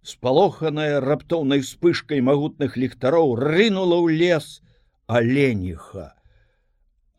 [0.02, 4.63] спалоханая раптоўнай вспышкай магутных ліхтароў рынула ў лес
[5.08, 6.18] аленіха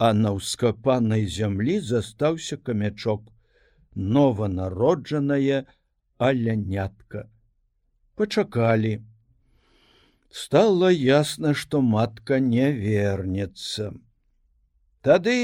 [0.01, 3.27] а на ўскапанай зямлі застаўся камячок
[4.17, 5.59] нованароджаная
[6.17, 7.29] алянятка.
[8.17, 8.93] Пачакалі.
[10.31, 13.93] Стало ясна што матка не вернецца.
[15.05, 15.39] Тады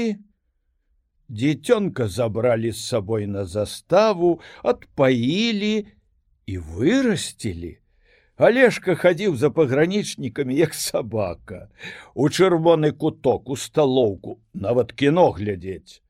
[1.29, 5.73] дзіцёнка забралі з сабой на заставу адпаілі
[6.47, 7.77] і вырасцілі
[8.37, 11.69] Алешка хадзіў за пагранічнікамі як сабака.
[12.13, 16.01] У чырвоны куток у сталоўку нават кіно глядзець.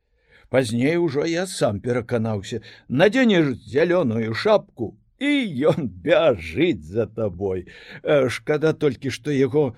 [0.50, 2.60] Пазней ужо я сам пераканаўся.
[2.90, 5.32] Надзенеш зялёную шапку і
[5.72, 7.68] ён бяжыць за табой.
[8.04, 9.76] Э, шкада толькі што яго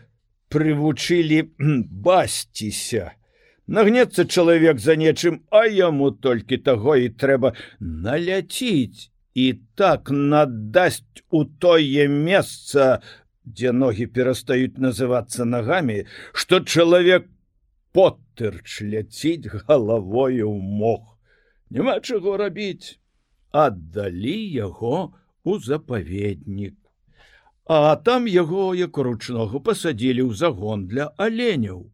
[0.50, 1.54] прывучылі
[2.10, 3.14] басціся.
[3.70, 11.46] Нагнецца чалавек за нечым а яму толькі таго і трэба наляціць і так надасць у
[11.46, 13.02] тое месца,
[13.46, 17.30] дзе ногі перастаюць называцца нагамі, што чалавек
[17.94, 21.16] поттырч ляціць галавою ў мох.
[21.70, 22.98] Няма чаго рабіць,
[23.52, 25.14] аддалі яго
[25.44, 26.76] у запаведнік.
[27.70, 31.86] А там яго як ручногу пасадзілі ў загон для аленяў.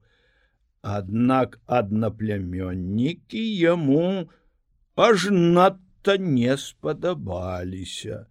[0.86, 4.32] Аднак аднаплямённікі яму
[4.96, 8.28] аж над нешта не спадабаліся.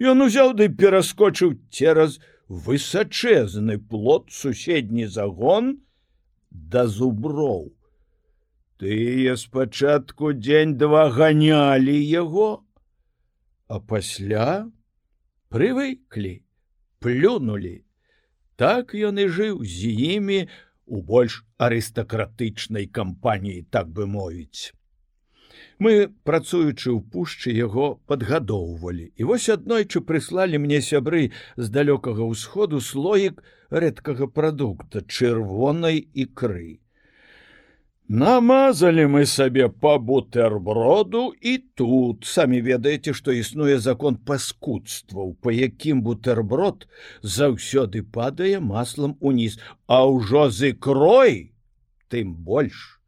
[0.00, 5.80] Ён узяў ды пераскочыў цераз высачэзны плод суседні загон
[6.50, 7.76] да зуброў.
[8.80, 12.64] Тыя спачатку дзень-два ганялі яго,
[13.68, 14.70] а пасля
[15.52, 16.42] прывыклі,
[16.98, 17.84] плюнулі.
[18.56, 20.48] Так ён і жыў з імі
[20.86, 24.72] у больш арыстакратычнай кампаніі, так бы мовіць.
[25.80, 29.06] Мы, працуючы ў пушчы яго падгадоўвалі.
[29.16, 33.40] І вось аднойчы прыслалі мне сябры з далёкага ўсходу слоік
[33.72, 36.84] рэдкага прадукта чырвонай ікры.
[38.12, 46.04] Намазалі мы сабе па бутерброду і тут самі ведаеце, што існуе закон паскудстваў, па якім
[46.04, 46.88] бутерброд
[47.22, 49.56] заўсёды падае маслам уніз,
[49.86, 51.54] а ўжо з ікрой
[52.12, 53.00] тым больш.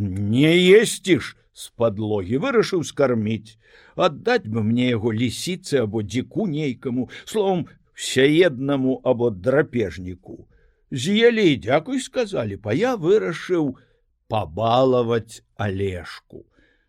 [0.00, 3.56] Не есціш з падлогі вырашыў скарміць,
[3.96, 10.44] аддаць бы мне яго лісіцы або дзіку нейкаму, словом всееднаму або драпежніку.
[10.92, 13.72] З'елі і дзякуй сказалі, па я вырашыў,
[14.28, 16.44] пабалаваць алешку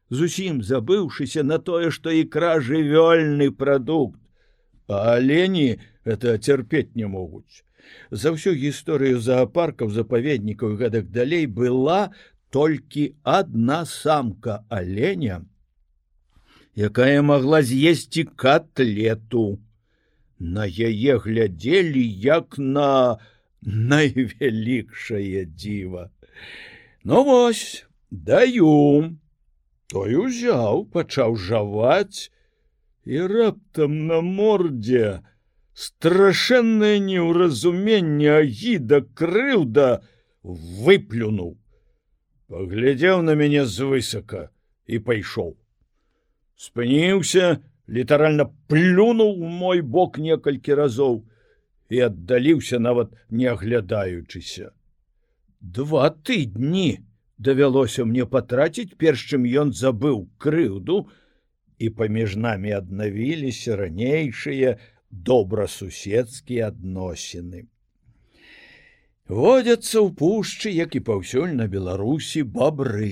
[0.10, 4.20] зусім забыўшыся на тое што ікра жывёльны прадукт
[4.88, 7.64] алені это цярпець не могуць
[8.12, 12.00] за ўсю гісторыю заапаркаў запаведнікаў гэтак далей была
[12.50, 15.44] толькі адна самка аленя
[16.78, 19.58] якая магла з'есці котлету.
[20.40, 23.18] На яе глядзелі як на
[23.66, 26.10] найвялікшае дзіва.
[27.04, 29.18] Ну вось даю.
[29.90, 32.30] Той узяў пачаў жаваць
[33.08, 35.24] і раптам на мордзе
[35.74, 40.04] страшэннае неўразуменне агіда крыўда
[40.44, 41.56] выплюнуў
[42.52, 44.48] паглядзеў на мяне звысака
[44.88, 45.56] і пайшоў
[46.68, 47.50] спыніўся
[47.98, 51.20] літаральна плюнуў мой бок некалькі разоў
[51.90, 54.72] і аддаліўся нават не аглядаючыся
[55.78, 56.90] два тыдні
[57.38, 61.00] давялося мне патраціць перш чым ён забыў крыўду
[61.78, 64.78] і паміж намі аднавіліся ранейшыя
[65.32, 67.68] добрасуседскія адносіны
[69.30, 73.12] водзяцца ў пушчы як і паўсюль на беларусі бабры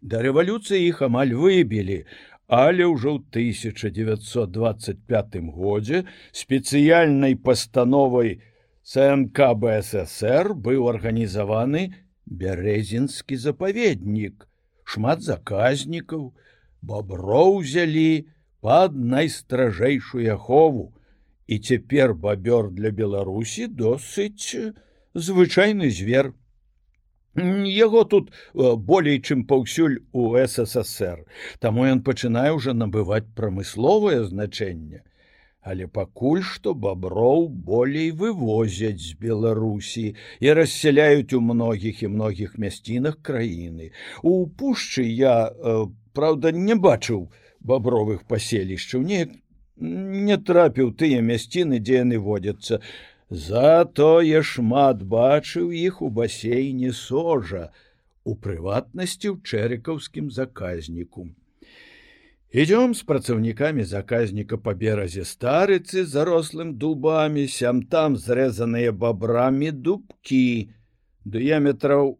[0.00, 1.98] да рэвалюцыі іх амаль выбілі
[2.60, 3.20] але ўжо ў
[3.56, 6.04] 1925 годзе
[6.44, 8.40] спецыяльнай пастановай у
[8.90, 11.82] ЦНК БССР быў арганізаваны
[12.26, 14.48] бярэзінскі запаведнік,
[14.82, 16.32] шмат заказнікаў,
[16.80, 18.26] боброў узялі
[18.64, 20.90] пад найстражэйшую ахову.
[21.46, 24.74] І цяпер бабёр для Беларусі досыць
[25.14, 26.32] звычайны звер.
[27.36, 31.24] Яго тут болей, чым паўсюль у ССР,
[31.60, 35.04] Таму ён пачынае ўжо набываць прамысловае значэнне.
[35.62, 43.20] Але пакуль што баброў болей вывозяць з беларусі і рассяляюць у многіх і многіх мясцінах
[43.22, 43.92] краіны.
[44.22, 47.28] У пушчы я э, праўда не бачыў
[47.60, 49.28] бабровых паселішчаў не
[49.80, 52.80] не трапіў тыя мясціны дзе яны водзяцца
[53.30, 57.70] затое шмат бачыў іх у басейне сожа
[58.24, 61.30] у прыватнасці ў чэрыкаўскім заказніку.
[62.50, 70.74] Ідём з працаўнікамі заказніка па беразе старыцы зарослым дубамі сям там зрэзаныя бабрамі дубкі
[71.22, 72.18] дыяметраў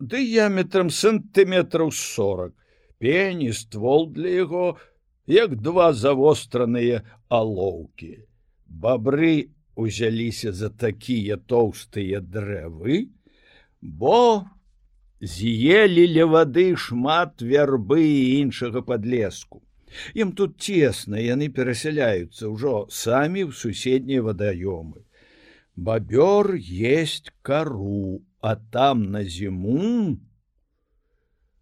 [0.00, 2.56] дыяметрам сантыметраў сорок
[2.98, 4.80] пені ствол для яго
[5.26, 8.24] як два завостраныя алоўкі.
[8.66, 13.06] Бабры узяліся за такія тоўстыя дрэвы
[13.80, 14.48] бо
[15.20, 19.62] з'елі ля вады шмат вярбы і іншага подлеску.
[20.14, 25.06] Ім тут цесна яны перасяляюцца ўжо самі ў суседнія вадаёмы.
[25.76, 30.16] Бабёр есть кару, а там на зіму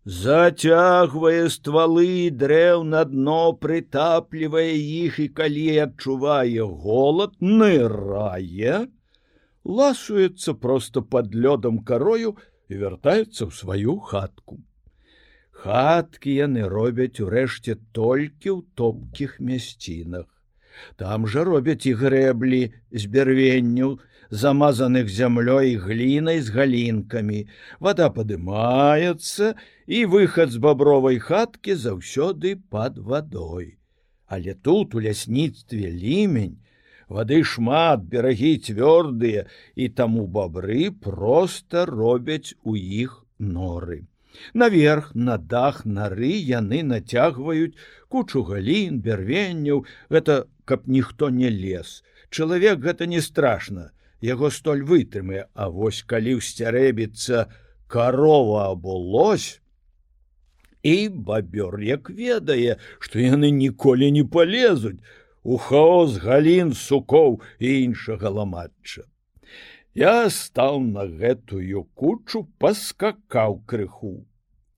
[0.05, 8.89] зацягвае ствалы дрэў на дно прытаплівае іх і калі адчувае голод нырае,
[9.65, 12.37] ласуецца просто под лёдам карою,
[12.69, 14.61] і вяртаюцца ў сваю хатку.
[15.65, 20.29] Хаткі яны робяць урэшце толькі ў топкіх мясцінах.
[21.01, 23.97] Там жа робяць і грэблі з бярвенняў,
[24.43, 27.41] замазаных зямлёй глінай з галінкамі.
[27.81, 29.55] Вада падымаецца
[29.87, 33.79] і выхад з бабровай хаткі заўсёды пад вадой.
[34.27, 36.59] Але тут у лясніцтве лімень
[37.09, 39.45] вады шмат берагі цвёрдыя
[39.77, 44.05] і таму бабры просто робяць у іх норы
[44.55, 47.79] наверх на дах нары яны нацягваюць
[48.09, 53.91] кучу галін бярвенняў гэта каб ніхто не лез чалавек гэта не страшно
[54.29, 57.45] яго столь вытрымае а вось калі ўсцярэбіцца
[57.95, 59.51] карова або лось
[60.85, 60.97] і
[61.29, 64.99] бабёр як ведае што яны ніколі не полезуць
[65.45, 69.05] у хаос галін сукоў і іншага ламатча.
[69.95, 74.25] Я стаў на гэтую кучу паскакаў крыху.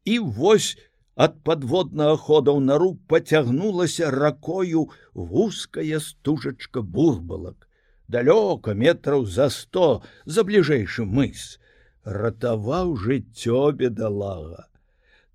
[0.04, 0.74] І вось
[1.14, 7.65] ад падводнага хода ў нару пацягнулася ракою вузкая стужачка бурбалак
[8.08, 11.58] далёка метраў за сто за бліжэйшы мыс.
[12.04, 14.66] Ратаваў жыццё бедалага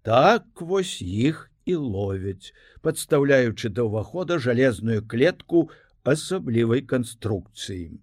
[0.01, 5.69] так вось іх і ловяць подстаўляючы да ўвахода жалезную клетку
[6.03, 8.01] асаблівай канструкцыі.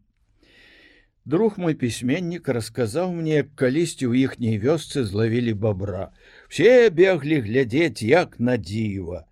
[1.28, 6.14] Друг мой пісьменнік расказаў мне калісьці ў іхняй вёсцы злавілі бабра.
[6.48, 9.27] Все беглі глядзець як на дзіва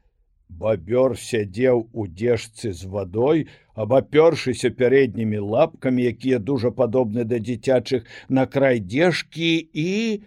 [0.48, 8.46] бабёр сядзеў у дзежцы з вадой абапёршыся пярэднімі лапкамі якія дужа падобны да дзіцячых на
[8.46, 10.22] край дзежкі і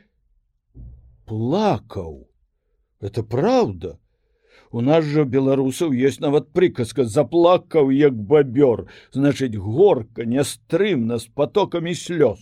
[1.26, 2.28] плакаў.
[3.02, 3.98] Это праўда
[4.72, 8.86] У нас жа беларусаў ёсць нават прыказка заплакаў як бабёр,
[9.18, 12.38] значыць горка нястрымна з потокамі слёз.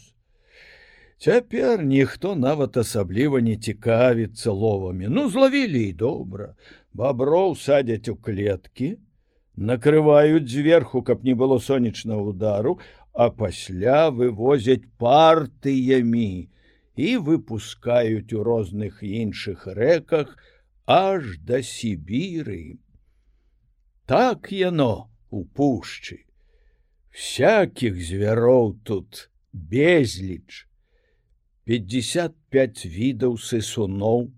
[1.17, 6.53] Цяпер ніхто нават асабліва не цікавіцца ловамі, ну злавілі і добра.
[6.93, 8.97] Баброў садзяць у клеткі,
[9.57, 12.77] накрываюць зверху, каб не было сонечнага удару,
[13.13, 16.49] а пасля вывозяць партыямі
[16.97, 20.37] і выпускаюць у розных іншых рэках,
[20.85, 22.77] аж да Сібіры.
[24.05, 26.29] Так яно у пушчы.
[27.09, 30.69] Всякіх звяроў тут безліч.
[31.67, 34.31] 55 відаў сысуноў,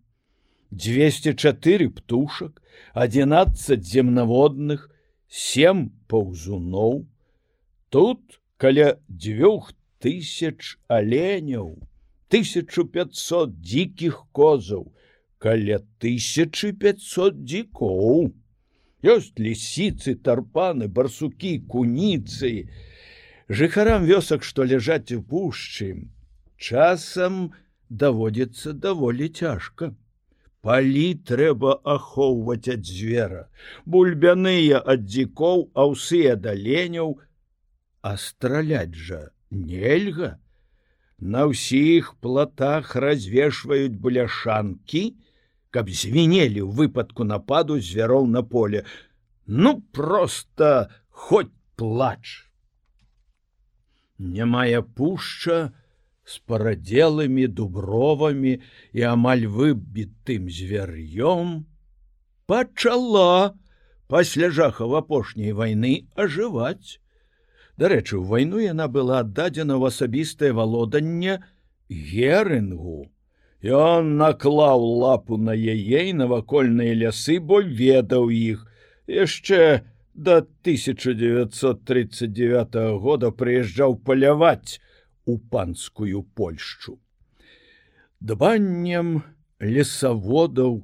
[0.71, 2.61] 204 птушак,
[2.93, 4.89] 11 земнаводных,
[5.29, 7.05] сем паўзуноў.
[7.93, 11.77] Тут каля дзвюх тысяч аленяў,
[12.33, 14.89] 1500 дзікіх козаў,
[15.37, 18.33] каля 1500 дзікоў.
[19.05, 22.69] Ёсць лісіцы, тарпаны, барсукі, куніцы.
[23.47, 26.09] Жыхарам вёсак, што ляжаць у пушчы,
[26.59, 27.39] часам
[27.89, 29.95] даводзіцца даволі цяжка.
[30.61, 33.47] Палі трэба ахоўваць ад звера,
[33.87, 37.15] бульбяныя ад дзікоў, аўсы ад аленяў,
[38.03, 40.35] а страляць жа нельга.
[41.19, 45.03] На ўсіх платах развешваюць бляшанкі,
[45.71, 48.85] каб звенелі ў выпадку нападу звяроў на поле
[49.45, 52.45] ну просто хоть плач
[54.17, 55.73] нямая пушча
[56.29, 58.53] с парадзелымі дубровамі
[58.93, 61.53] і амаль выбітым звер'ём
[62.45, 63.57] пачала
[64.15, 65.93] пасля жахаў апошняй вайны
[66.25, 67.01] ажываць
[67.81, 71.39] дарэчы у вайну яна была аддадзена ў асабістае валоданне
[71.89, 72.99] герынгу
[73.59, 78.69] Ён наклаў лапу на яе і навакольныя лясы, бо ведаў іх.
[79.09, 79.81] яшчэ
[80.13, 84.79] до 1939 года прыязджаў паляваць
[85.29, 86.97] у панскую Польшчу.
[88.19, 89.21] Дбаннем
[89.59, 90.81] лесаводаў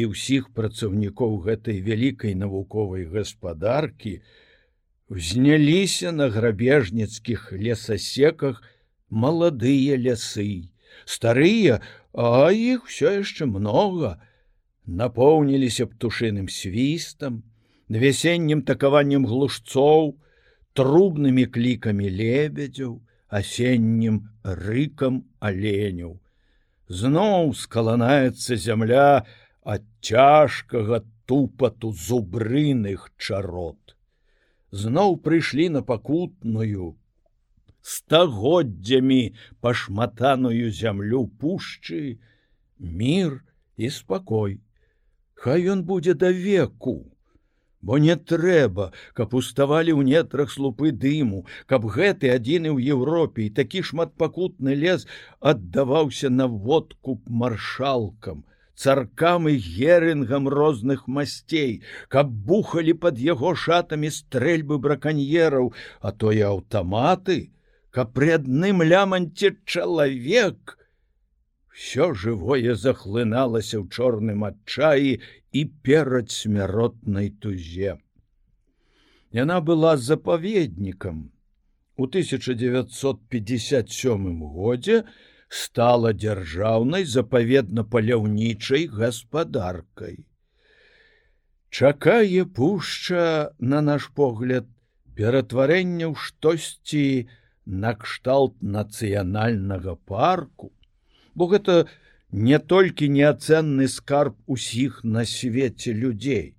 [0.00, 4.20] і ўсіх працаўнікоў гэтай вялікай навуковай гаспадаркі
[5.10, 8.62] узняліся на грабежніцкіх лесасеках
[9.10, 10.70] маладыя лясы,
[11.04, 11.82] старыя,
[12.14, 14.14] а іх все яшчэ много
[14.86, 17.42] напоўніліся птушыным свістам
[17.90, 20.14] вясеннім такаваннем глушцоў
[20.78, 22.98] трубнымі клікамі лебедзяў
[23.30, 26.18] асеннім рыкам аленяў.
[26.90, 29.24] Зноў скаланаецца зямля
[29.62, 33.94] ад цяжкага тупату зубрыных чарот.
[34.70, 36.96] Зноў прыйшлі на пакутную
[37.82, 39.20] стагоддзямі
[39.60, 42.18] пашматаную зямлю пушчы
[42.78, 43.40] мир
[43.76, 44.60] і спакой.
[45.34, 46.98] Хай ён будзе да веку
[47.80, 53.54] бо не трэба каб уставалі ў нетрах слупы дыму каб гэты адзіны ў Еўропе і
[53.62, 55.08] такі шматпакутны лес
[55.40, 58.44] аддаваўся на водку маршалкам
[58.80, 66.40] царкам і герынгам розных масцей, каб бухалі пад яго шатамі стрэльбы браканьераў, а то і
[66.48, 67.52] аўтаматы,
[67.92, 70.79] каб пры адным ляманце чалавек
[71.72, 75.20] все жывое захлыналася ў чорным адчаі
[75.52, 77.98] і перад смяротнай тузе.
[79.32, 81.30] Яна была запаведнікам.
[81.96, 85.04] У 1957 годзе
[85.48, 90.26] стала дзяржаўнай запаведна-паляўнічай гаспадаркай.
[91.70, 94.66] Чакае пушча, на наш погляд,
[95.14, 97.28] ператварэння ў штосьці,
[97.66, 100.72] накшталт нацыянальнага парку,
[101.34, 101.86] бо гэта
[102.32, 106.54] не толькі неацэнны скарб усіх на свеце людзей.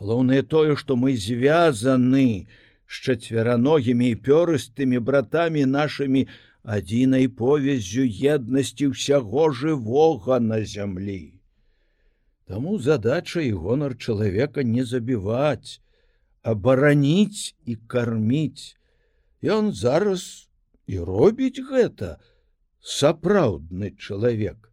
[0.00, 2.46] Галоўнае тое, што мы звязаны
[2.86, 6.26] з чацвераногімі і пёрыстымі братамі нашымі
[6.62, 11.40] адзінай повяззю еднасці ўсяго жывога на зямлі.
[12.46, 15.80] Таму задача і гонар чалавека не забіваць,
[16.42, 18.76] абараніць і карміць.
[19.42, 20.50] Ён зараз
[20.86, 22.18] і робіць гэта
[22.80, 24.70] сапраўдны чалавек.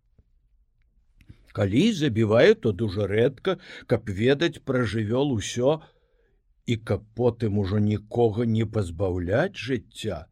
[1.53, 5.81] Калі забівае, то дужа рэдка, каб ведаць пра жывёл усё
[6.65, 10.25] і каб потым ужо нікога не пазбаўляць жыцця.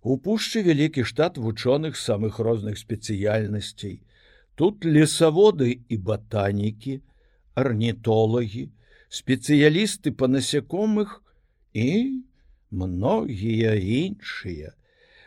[0.00, 4.02] У пушчы вялікі штат вучоных самых розных спецыяльнасцей.
[4.54, 7.00] Тут лесаводы і батанікі,
[7.54, 8.68] арнітолагі,
[9.08, 11.20] спецыялісты па насякомых
[11.72, 12.22] і
[12.70, 14.74] многія іншыя.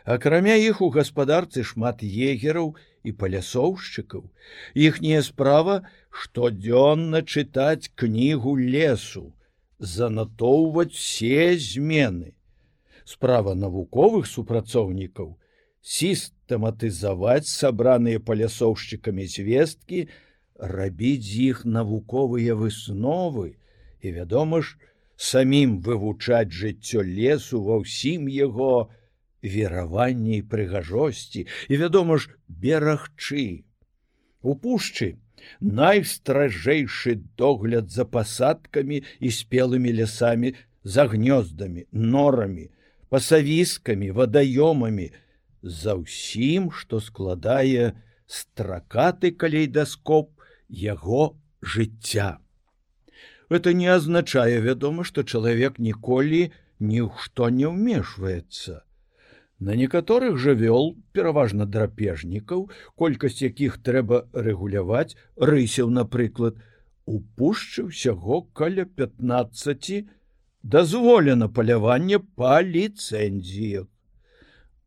[0.08, 2.68] Акрамя іх у гаспадарцы шмат егераў
[3.04, 4.22] і палясоўшчыкаў.
[4.72, 5.74] Іхняя справа
[6.08, 9.26] штодзённа чытаць кнігу лесу,
[9.78, 12.32] занатоўваць все змены.
[13.04, 15.36] Справа навуковых супрацоўнікаў
[15.84, 20.08] сістэматызаваць сабраныя палясоўшчыкамі звесткі,
[20.56, 23.60] рабіць з іх навуковыя высновы
[24.00, 24.80] і, вядома ж,
[25.20, 28.88] самім вывучаць жыццё лесу ва ўсім яго
[29.42, 33.64] вераванні і прыгажосці і, вядома ж, берагчы.
[34.42, 35.18] У пушчы
[35.60, 42.70] найстражэйшы догляд за пасадкамі і спелымі лясамі за гнёздамі, норамі,
[43.08, 45.10] пасавіскамі, вадаёмамі,
[45.62, 50.30] за ўсім, што складае стракаты калейдаскоп
[50.68, 52.38] яго жыцця.
[53.48, 58.84] Это не азначае, вядома, што чалавек ніколі ні ў што не ўмешваецца.
[59.58, 66.60] На некаторых жывёл, пераважна драпежнікаў, колькасць якіх трэба рэгуляваць, рысеў, напрыклад,
[67.06, 70.06] у пушчы ўсяго каля 15
[70.62, 73.88] дазволена паляванне па ліцэнзіях.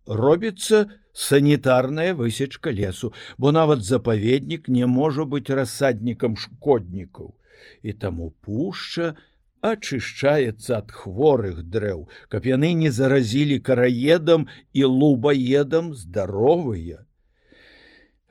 [0.08, 7.36] Робіцца санітарная высечка лесу, бо нават запаведнік не можа быць рассаднікам шкоднікаў.
[7.84, 9.16] І таму пушча,
[9.62, 17.06] ачышчаецца ад хворых дрэў, каб яны не заразілі караедам і лубаедам здаровыя.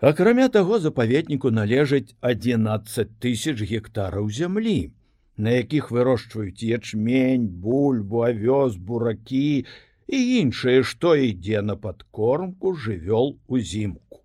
[0.01, 4.93] Акрамя таго запаведніку належыць 11 тысяч гектараў зямлі,
[5.37, 9.67] на якіх вырошчваюць ячмень, бульбу, авёс, буракі
[10.09, 14.25] і іншае, што ідзе на падкормку жывёл узімку.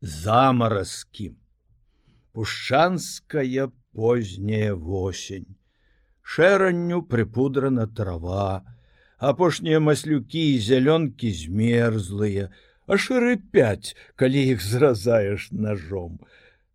[0.00, 1.34] Замаразкі.
[2.32, 5.56] Пушчанская позняя восень.
[6.20, 8.60] Шэранню прыпудрана трава,
[9.16, 12.50] апошнія маслюкі і зялёнкі змерзлыя,
[12.84, 16.20] а шыры пяць, калі іх зразаеш ножом,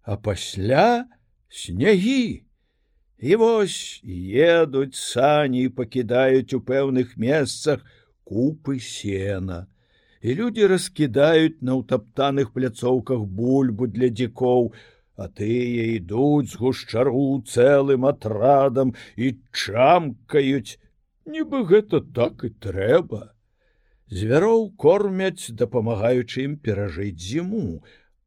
[0.01, 1.05] а пасля
[1.45, 2.47] снегі.
[3.21, 7.85] І вось едуць сані пакідаюць у пэўных месцах
[8.25, 9.67] купы сена.
[10.25, 14.73] І людзі раскідаюць на ўтаптаных пляцоўках бульбу для дзікоў,
[15.21, 20.79] а тыя ідуць з гушчару цэлым атрадам і чамкаюць,
[21.29, 23.21] нібы гэта так і трэба.
[24.11, 27.83] Звяроў кормяць, дапамагаючы ім перажыць зіму,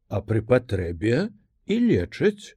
[0.08, 1.28] а пры патрэбе
[1.66, 2.54] і лечаць.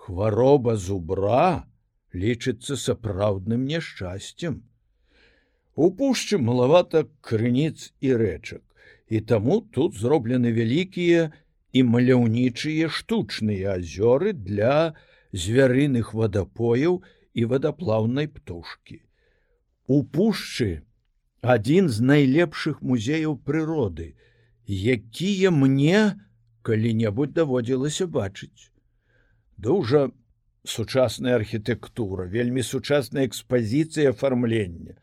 [0.00, 1.66] Хвароба зубра
[2.14, 4.62] лічыцца сапраўдным няшчасцем.
[5.74, 8.62] У пушчы малавата крыніц і рэчак,
[9.08, 11.30] і таму тут зроблены вялікія,
[11.72, 14.94] і маляўнічыя штучныя азёры для
[15.32, 17.02] звярыных вадапояў
[17.34, 19.00] і вадаплаўнай птушкі.
[19.86, 20.82] У пушчы
[21.40, 24.14] адзін з найлепшых музеяў прыроды,
[24.66, 26.20] якія мне
[26.62, 28.70] калі-небудзь даводзілася бачыць.
[29.56, 30.10] Дужа
[30.64, 34.98] сучасная архітэктура, вельмі сучасная экспазіцыя афармлення.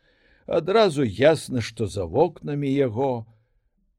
[0.46, 3.26] Адразу ясна, што за вокнамі яго,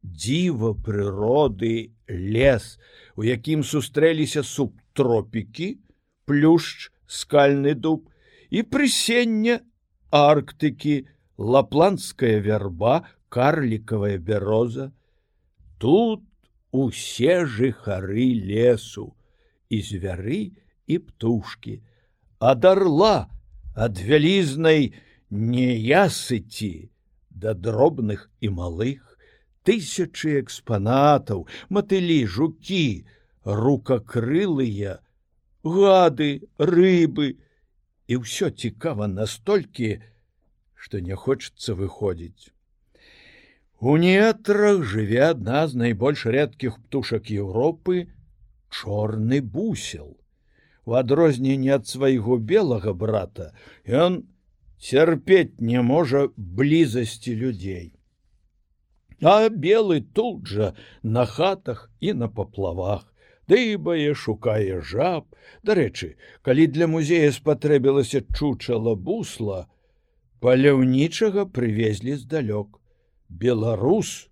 [0.02, 2.78] дзіва прыроды лес,
[3.16, 5.78] у якім сустрэліся субтропікі,
[6.24, 8.08] плюшч, скальны дуб
[8.50, 9.60] і прысення
[10.12, 14.92] арктыкі, лапландская вярба, карлікавая бяроза.
[15.78, 16.24] Тут
[16.72, 19.14] усе жыхары лесу
[19.68, 20.52] і звяры
[20.86, 21.80] і птушки,
[22.40, 23.28] ад орла
[23.76, 24.92] ад вялізнай
[25.30, 26.90] неясыці
[27.30, 29.07] да дробных і малых
[29.68, 33.04] тысячи экспанатаў, матылі, жукі,
[33.44, 34.98] рукакрылыя,
[35.62, 37.36] гады, рыбы
[38.08, 39.98] і ўсё цікава настолькі,
[40.72, 42.48] што не хочацца выходзіць.
[43.80, 48.08] У нетрах жыве адна з найбольш рэдкіх птушак Еўропы
[48.72, 50.16] чорны бусел.
[50.88, 53.52] У адрозненне ад свайго белага брата
[53.84, 54.24] ён
[54.80, 57.97] цярпець не можа блізасці людзей
[59.22, 63.06] а белы тут жа на хатах і на паплавах
[63.48, 65.26] дыбае шукае жаб.
[65.64, 69.66] Дарэчы калі для музея спатрэбілася чучала бусла
[70.44, 72.78] паляўнічага прывезлі здалёк.
[73.28, 74.28] Беларус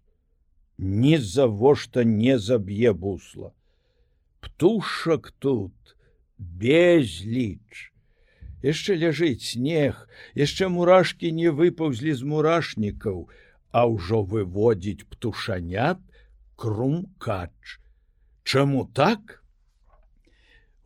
[0.79, 3.53] ні завошта не заб'е бусла.
[4.41, 5.97] Птушак тут
[6.39, 7.93] безліч.
[8.63, 13.29] Яшчэ ляжыць снег яшчэ мурашкі не выпаўзлі з мурашнікаў
[13.71, 15.99] а ўжо выводзіць птушанят
[16.57, 17.81] крумкач.
[18.43, 19.43] Чаму так?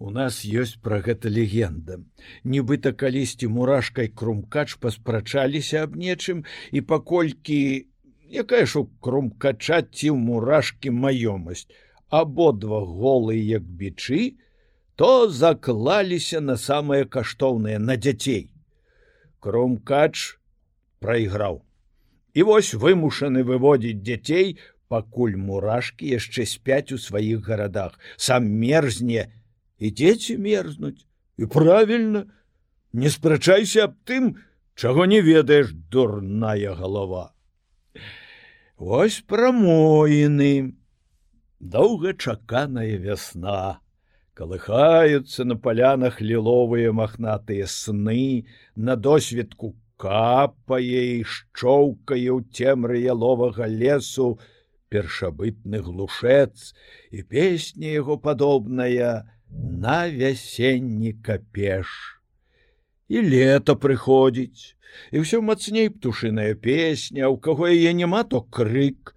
[0.00, 2.00] У нас ёсць пра гэта легенда.
[2.42, 7.60] Нібыта калісьці мурашкай крумкач паспрачаліся аб нечым і паколькі
[8.30, 11.68] якая ж у крумкачаці ў мурашкі маёмасць
[12.08, 14.40] абодва голы як бічы
[14.96, 18.48] то заклаліся на самыя каштоўныя на дзяцей.
[19.40, 20.40] Крумкач
[21.00, 21.60] прайграў
[22.34, 24.58] і вось вымушаны выводзіць дзяцей
[24.90, 27.98] пакуль мурашкі яшчэ спяць у сваіх гарадах.
[28.16, 29.30] Сам мерзне
[29.78, 31.06] і дзеці мерзнуць.
[31.38, 32.26] І правільна
[32.92, 34.34] не спрачайся аб тым
[34.74, 37.30] чаго не ведаеш дурная галава.
[38.76, 40.74] Вось прамоіны.
[41.60, 43.80] Доўгачаканая вясна.
[44.32, 48.48] Калыхаюцца на палянах ліловыя махнатыя сны.
[48.74, 54.30] На досведку капае і шчоўкае ў цемры яловага лесу
[54.92, 56.72] першабытны глушец
[57.10, 59.12] і песня яго падобная
[59.84, 61.94] на вясенні капеш
[63.10, 64.74] і лето прыходзіць
[65.12, 69.14] і ўсё мацней птушыная песня у каго яе няма то крык.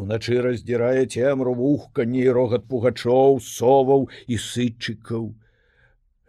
[0.00, 5.30] Уначы раздзірае цемру вухка не рогат пугачоў соваў і сычыкаў.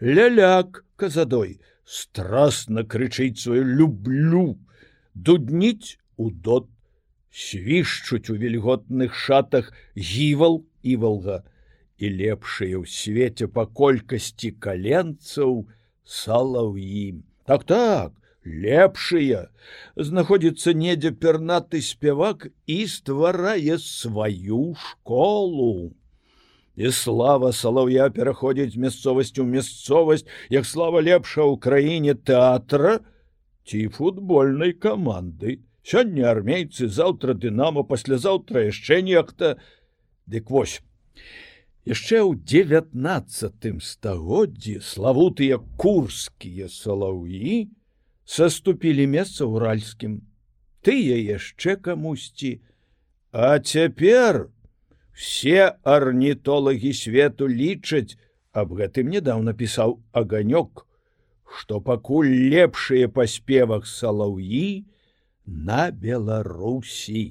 [0.01, 1.59] Ляляк казадой
[1.91, 4.45] страстна крычыць сваю люблю
[5.29, 6.69] дудніць у дот
[7.43, 9.71] свішчуць у вільготных шатах
[10.11, 11.37] гівал і волга
[11.99, 15.61] і лепшыя ў свеце па колькасці каленцаў
[16.15, 17.21] салаўім
[17.51, 18.15] так так
[18.65, 19.45] лепшыя
[19.95, 25.73] знаходзіцца недзе пернаты спявак і стварае сваю школу
[26.75, 32.99] і слава салаўя пераходзіць з мясцовасцю мясцовасць як слава лепша ў краіне тэатра
[33.67, 39.57] ці футбольнай каманды сёння армейцы заўтра дынамо паслязаўтра яшчэ нехта
[40.25, 40.79] дык вось
[41.85, 47.69] яшчэ ў девятнацатым стагоддзі славутыя курскія салаўі
[48.31, 50.21] саступілі месца уральскім.
[50.81, 52.61] Тыя яшчэ камусьці.
[53.31, 54.47] А цяпер
[55.13, 58.17] все арнітолагі свету лічаць
[58.51, 60.85] аб гэтым недавно пісаў аганёк
[61.59, 64.85] што пакуль лепшыя па спевах салаўі
[65.45, 67.25] на беларусі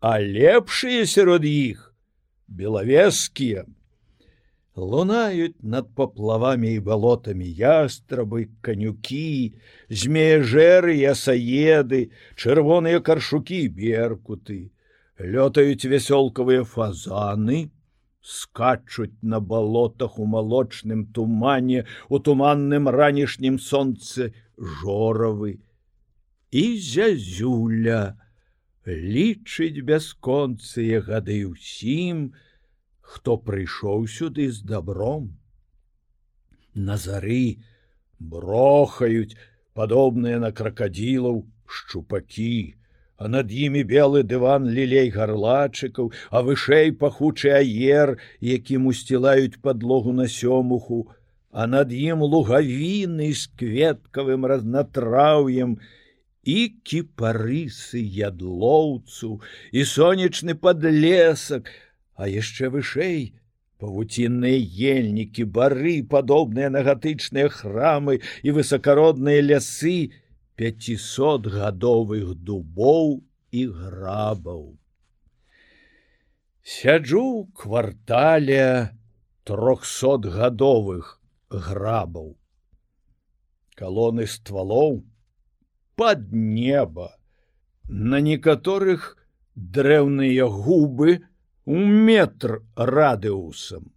[0.00, 1.90] а лепшыя сярод іх
[2.46, 3.64] белавескія
[4.76, 9.56] лунаюць над паплавамі і балотамі ястрабы канюкі
[9.88, 12.00] змеежэры ясаеды
[12.36, 14.58] чырвоныя каршукі беркуты
[15.18, 17.70] лётаюць вясёлкавыя фазаны
[18.20, 25.58] скачуць на балотах у малочным тумане у туманным ранішнім сонцы жоравы.
[26.50, 28.18] І зязюля
[28.86, 32.34] лічыць бясконцыя гады ўсім,
[33.00, 35.34] хто прыйшоў сюды з добром
[36.74, 37.62] на зары
[38.18, 39.38] брохаюць
[39.74, 42.74] падобныя на кракадзілаў шчупакі
[43.16, 50.28] а над імі белы дыван лілей гарлачыкаў а вышэй пахучы аер якім усцілаюць подлогу на
[50.28, 51.06] сёмуху.
[51.50, 55.78] А над ім лугавіны з кветкавым разнатраўем
[56.44, 59.40] і кіпарысы ядлоўцу
[59.72, 61.72] і сонечны падлесак
[62.14, 63.32] а яшчэ вышэй
[63.80, 64.60] павуцінныя
[64.92, 70.12] ельнікі бары падобныя на гатычныя храмы і высакародныя лясы
[70.56, 74.62] пятисотгадовых дубоў і грабаў.
[76.66, 78.90] Сяджу квартале
[79.44, 82.34] трохсотгадовых грабаў.
[83.76, 85.04] Калоны ствалоў
[85.94, 87.12] под неба.
[87.88, 89.16] На некаторых
[89.54, 91.20] дрэўныя губы
[91.64, 93.92] у метр радыусам.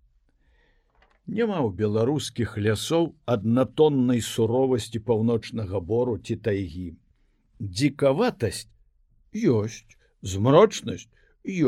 [1.29, 6.85] Няма ў беларускіх лясоў аднатоннай суровасці паўночнага бору ці тайгі.
[7.59, 8.65] Дзікаватасць
[9.53, 9.97] ёсць,
[10.33, 11.07] змрочнасць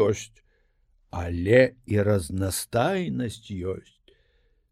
[0.07, 0.41] ёсць,
[1.23, 3.97] але і разнастайнасць ёсць.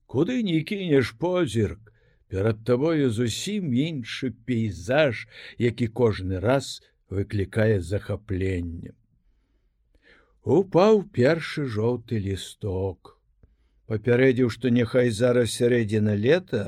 [0.09, 1.93] Куды не кінеш позірк,
[2.33, 5.27] перад табою зусім іншы пейзаж,
[5.57, 6.79] які кожны раз
[7.13, 8.97] выклікае захапленнем
[10.43, 13.18] упаў першы жоўты лісток
[13.89, 16.63] папярэдзіў, што няхай зараз сярэдзіна лета,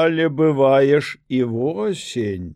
[0.00, 2.50] але бываеш і восень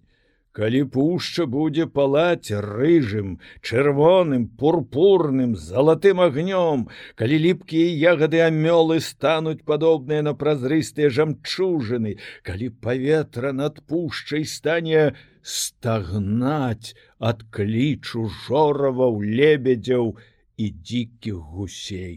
[0.55, 3.31] калі пушча будзе палаць рыжым
[3.69, 6.85] чырвоным пурпурным залатым агнём
[7.23, 12.15] калі ліпкія ягады амёлы стануць падобныя на празрыстыя жамчужыны
[12.51, 15.03] калі паветра над пушчай стане
[15.57, 16.95] стагнаць
[17.33, 20.15] ад клічу жораваў лебедзяў
[20.57, 22.17] і дзікіх гусей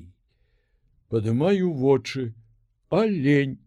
[1.10, 2.34] падымаю вочы
[2.90, 3.58] алень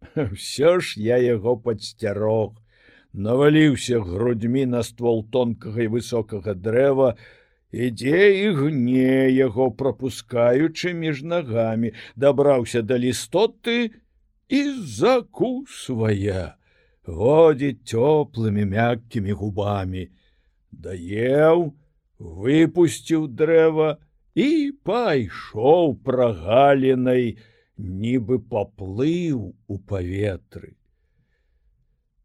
[0.34, 2.56] все ж я яго падсцярог.
[3.12, 7.16] Наваліўся грудьмі на ствол тонкага і высокага дрэва,
[7.72, 13.90] ідзе і гне яго пропускаючы між нагамі, дабраўся да лістоты
[14.48, 14.60] і
[15.00, 16.54] закусвая,
[17.06, 20.08] водзіць цёплымі мяккімі губамі,
[20.70, 21.72] даеў,
[22.18, 23.96] выпусціў дрэва
[24.38, 27.24] і пайшоў прагалінай,
[27.78, 30.74] нібы паплыў у паветры.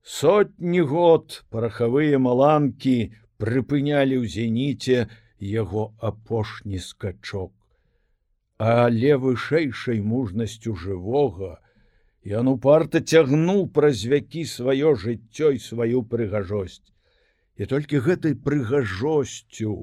[0.04, 2.96] Сотні год парахавыя маланкі
[3.42, 5.10] прыпынялі ў зеніце
[5.40, 7.54] яго апошні скачок.
[8.58, 11.58] Але вышэйшай мужнасцю жывога
[12.42, 16.94] ён упарта цягнуў праз вякі сваё жыццё і сваю прыгажосць.
[17.58, 19.74] І толькі гэтай прыгажосцю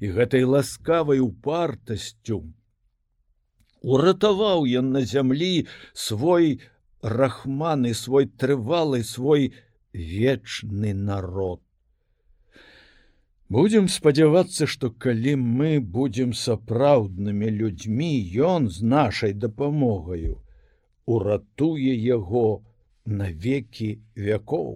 [0.00, 2.42] і гэтай ласкавай упартасцю.
[3.82, 6.60] Уратаваў ён на зямлі свой
[7.02, 9.54] рахманы свой трывалы свой
[9.92, 11.62] вечны народ.
[13.48, 18.12] Будем спадзявацца что калі мы будем сапраўднымі людзьмі
[18.48, 20.36] ён з нашай дапамогаю
[21.08, 22.60] уратуе яго
[23.20, 23.88] навекі
[24.26, 24.68] вякоў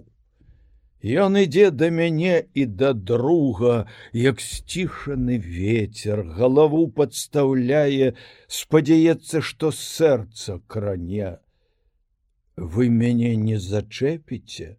[1.03, 8.13] Ён ідзе да мяне і да друга, як сцішаны ветер, галаву падстаўляе,
[8.47, 11.39] спадзяецца, што сэрца кране.
[12.55, 14.77] Вы мяне не зачэпіце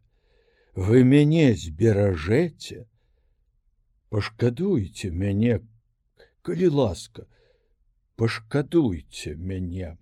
[0.75, 2.83] вы мяне зберажэце
[4.11, 5.61] пашкадуйце мяне
[6.43, 7.27] калі ласка
[8.19, 9.97] пашкадуйце мяне.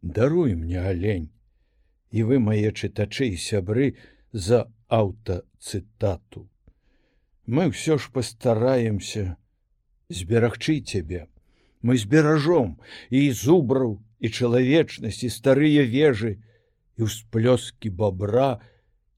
[0.00, 1.28] Даруй мне алень
[2.10, 3.92] і вы мае чытачы і сябры
[4.32, 6.48] за аўтацытату.
[7.46, 9.36] Мы ўсё ж пастараемся
[10.08, 11.26] зберагчы цябе.
[11.82, 12.78] Мы зберажом
[13.10, 16.38] і зубраў і чалавечнасць і старыя вежы
[17.00, 18.60] і ўсплёскі бабра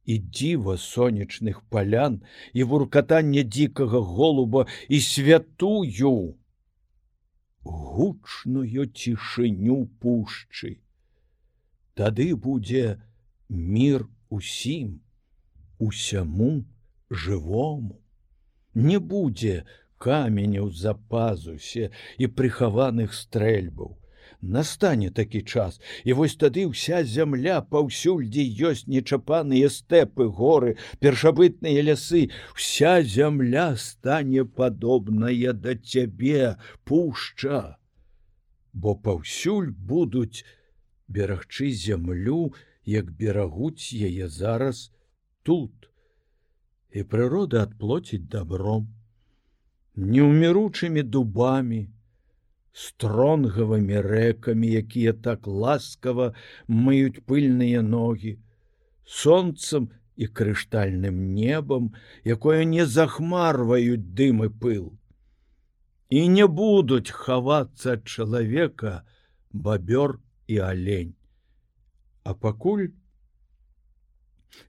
[0.04, 6.38] і дзіва сонечных палян і вуркатанне дзікага голуба і святую
[7.64, 10.78] гучную цішыню пушчы.
[11.94, 12.98] Тады будзе
[13.48, 15.01] мір усім
[15.78, 16.64] усяму
[17.11, 17.99] жывому.
[18.74, 19.64] Не будзе
[20.03, 23.99] каменяў за пазусе і прыхаваных стрэльбаў.
[24.43, 30.74] Настане такі час і вось тады ўся зямля паўсюль дзе ёсць нечапаныя стэпы горы
[31.05, 32.24] першабытныя лясы
[32.57, 36.57] вся зямля стане падобная да цябе
[36.89, 37.62] пушча.
[38.72, 40.43] Бо паўсюль будуць
[41.07, 42.43] берагчы зямлю
[42.85, 44.91] як берагуць яе зараз
[45.43, 45.89] тут
[46.91, 48.87] і прырода адплоціць добром
[49.97, 51.83] неўміручымі дубамі
[52.72, 56.33] стронгавымі рэкамі, якія так ласкава
[56.68, 58.39] мыюць пыльныя ногі,
[59.05, 61.93] сонцам і крыштальным небам,
[62.24, 64.85] якое не захмарваюць дым і пыл.
[66.09, 69.05] І не будуць хавацца ад чалавека
[69.53, 71.14] бабёр і алень.
[72.25, 72.89] А пакуль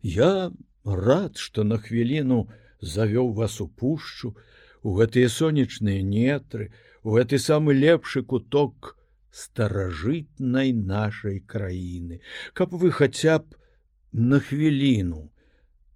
[0.01, 0.51] я
[0.85, 2.47] рад, што на хвіліну
[2.81, 4.35] завёў вас у пушчу,
[4.83, 6.71] у гэтыя сонечныя нетры,
[7.03, 8.97] у гэты самы лепшы куток
[9.31, 12.21] старажытнай нашай краіны,
[12.53, 13.55] каб вы хаця б
[14.11, 15.29] на хвіліну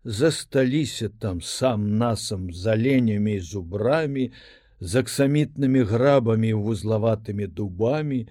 [0.04, 4.32] засталіся там сам насам з аленямі і зубрамі,
[4.80, 8.28] з аксамітнымі грабамі вузлаватымі дубамі,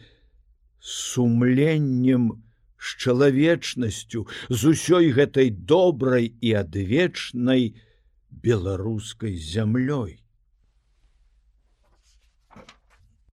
[0.80, 2.45] сумленнем
[2.78, 7.74] з чалавечнасцю з усёй гэтай добрай і адвечнай
[8.30, 10.20] беларускай зямлёй.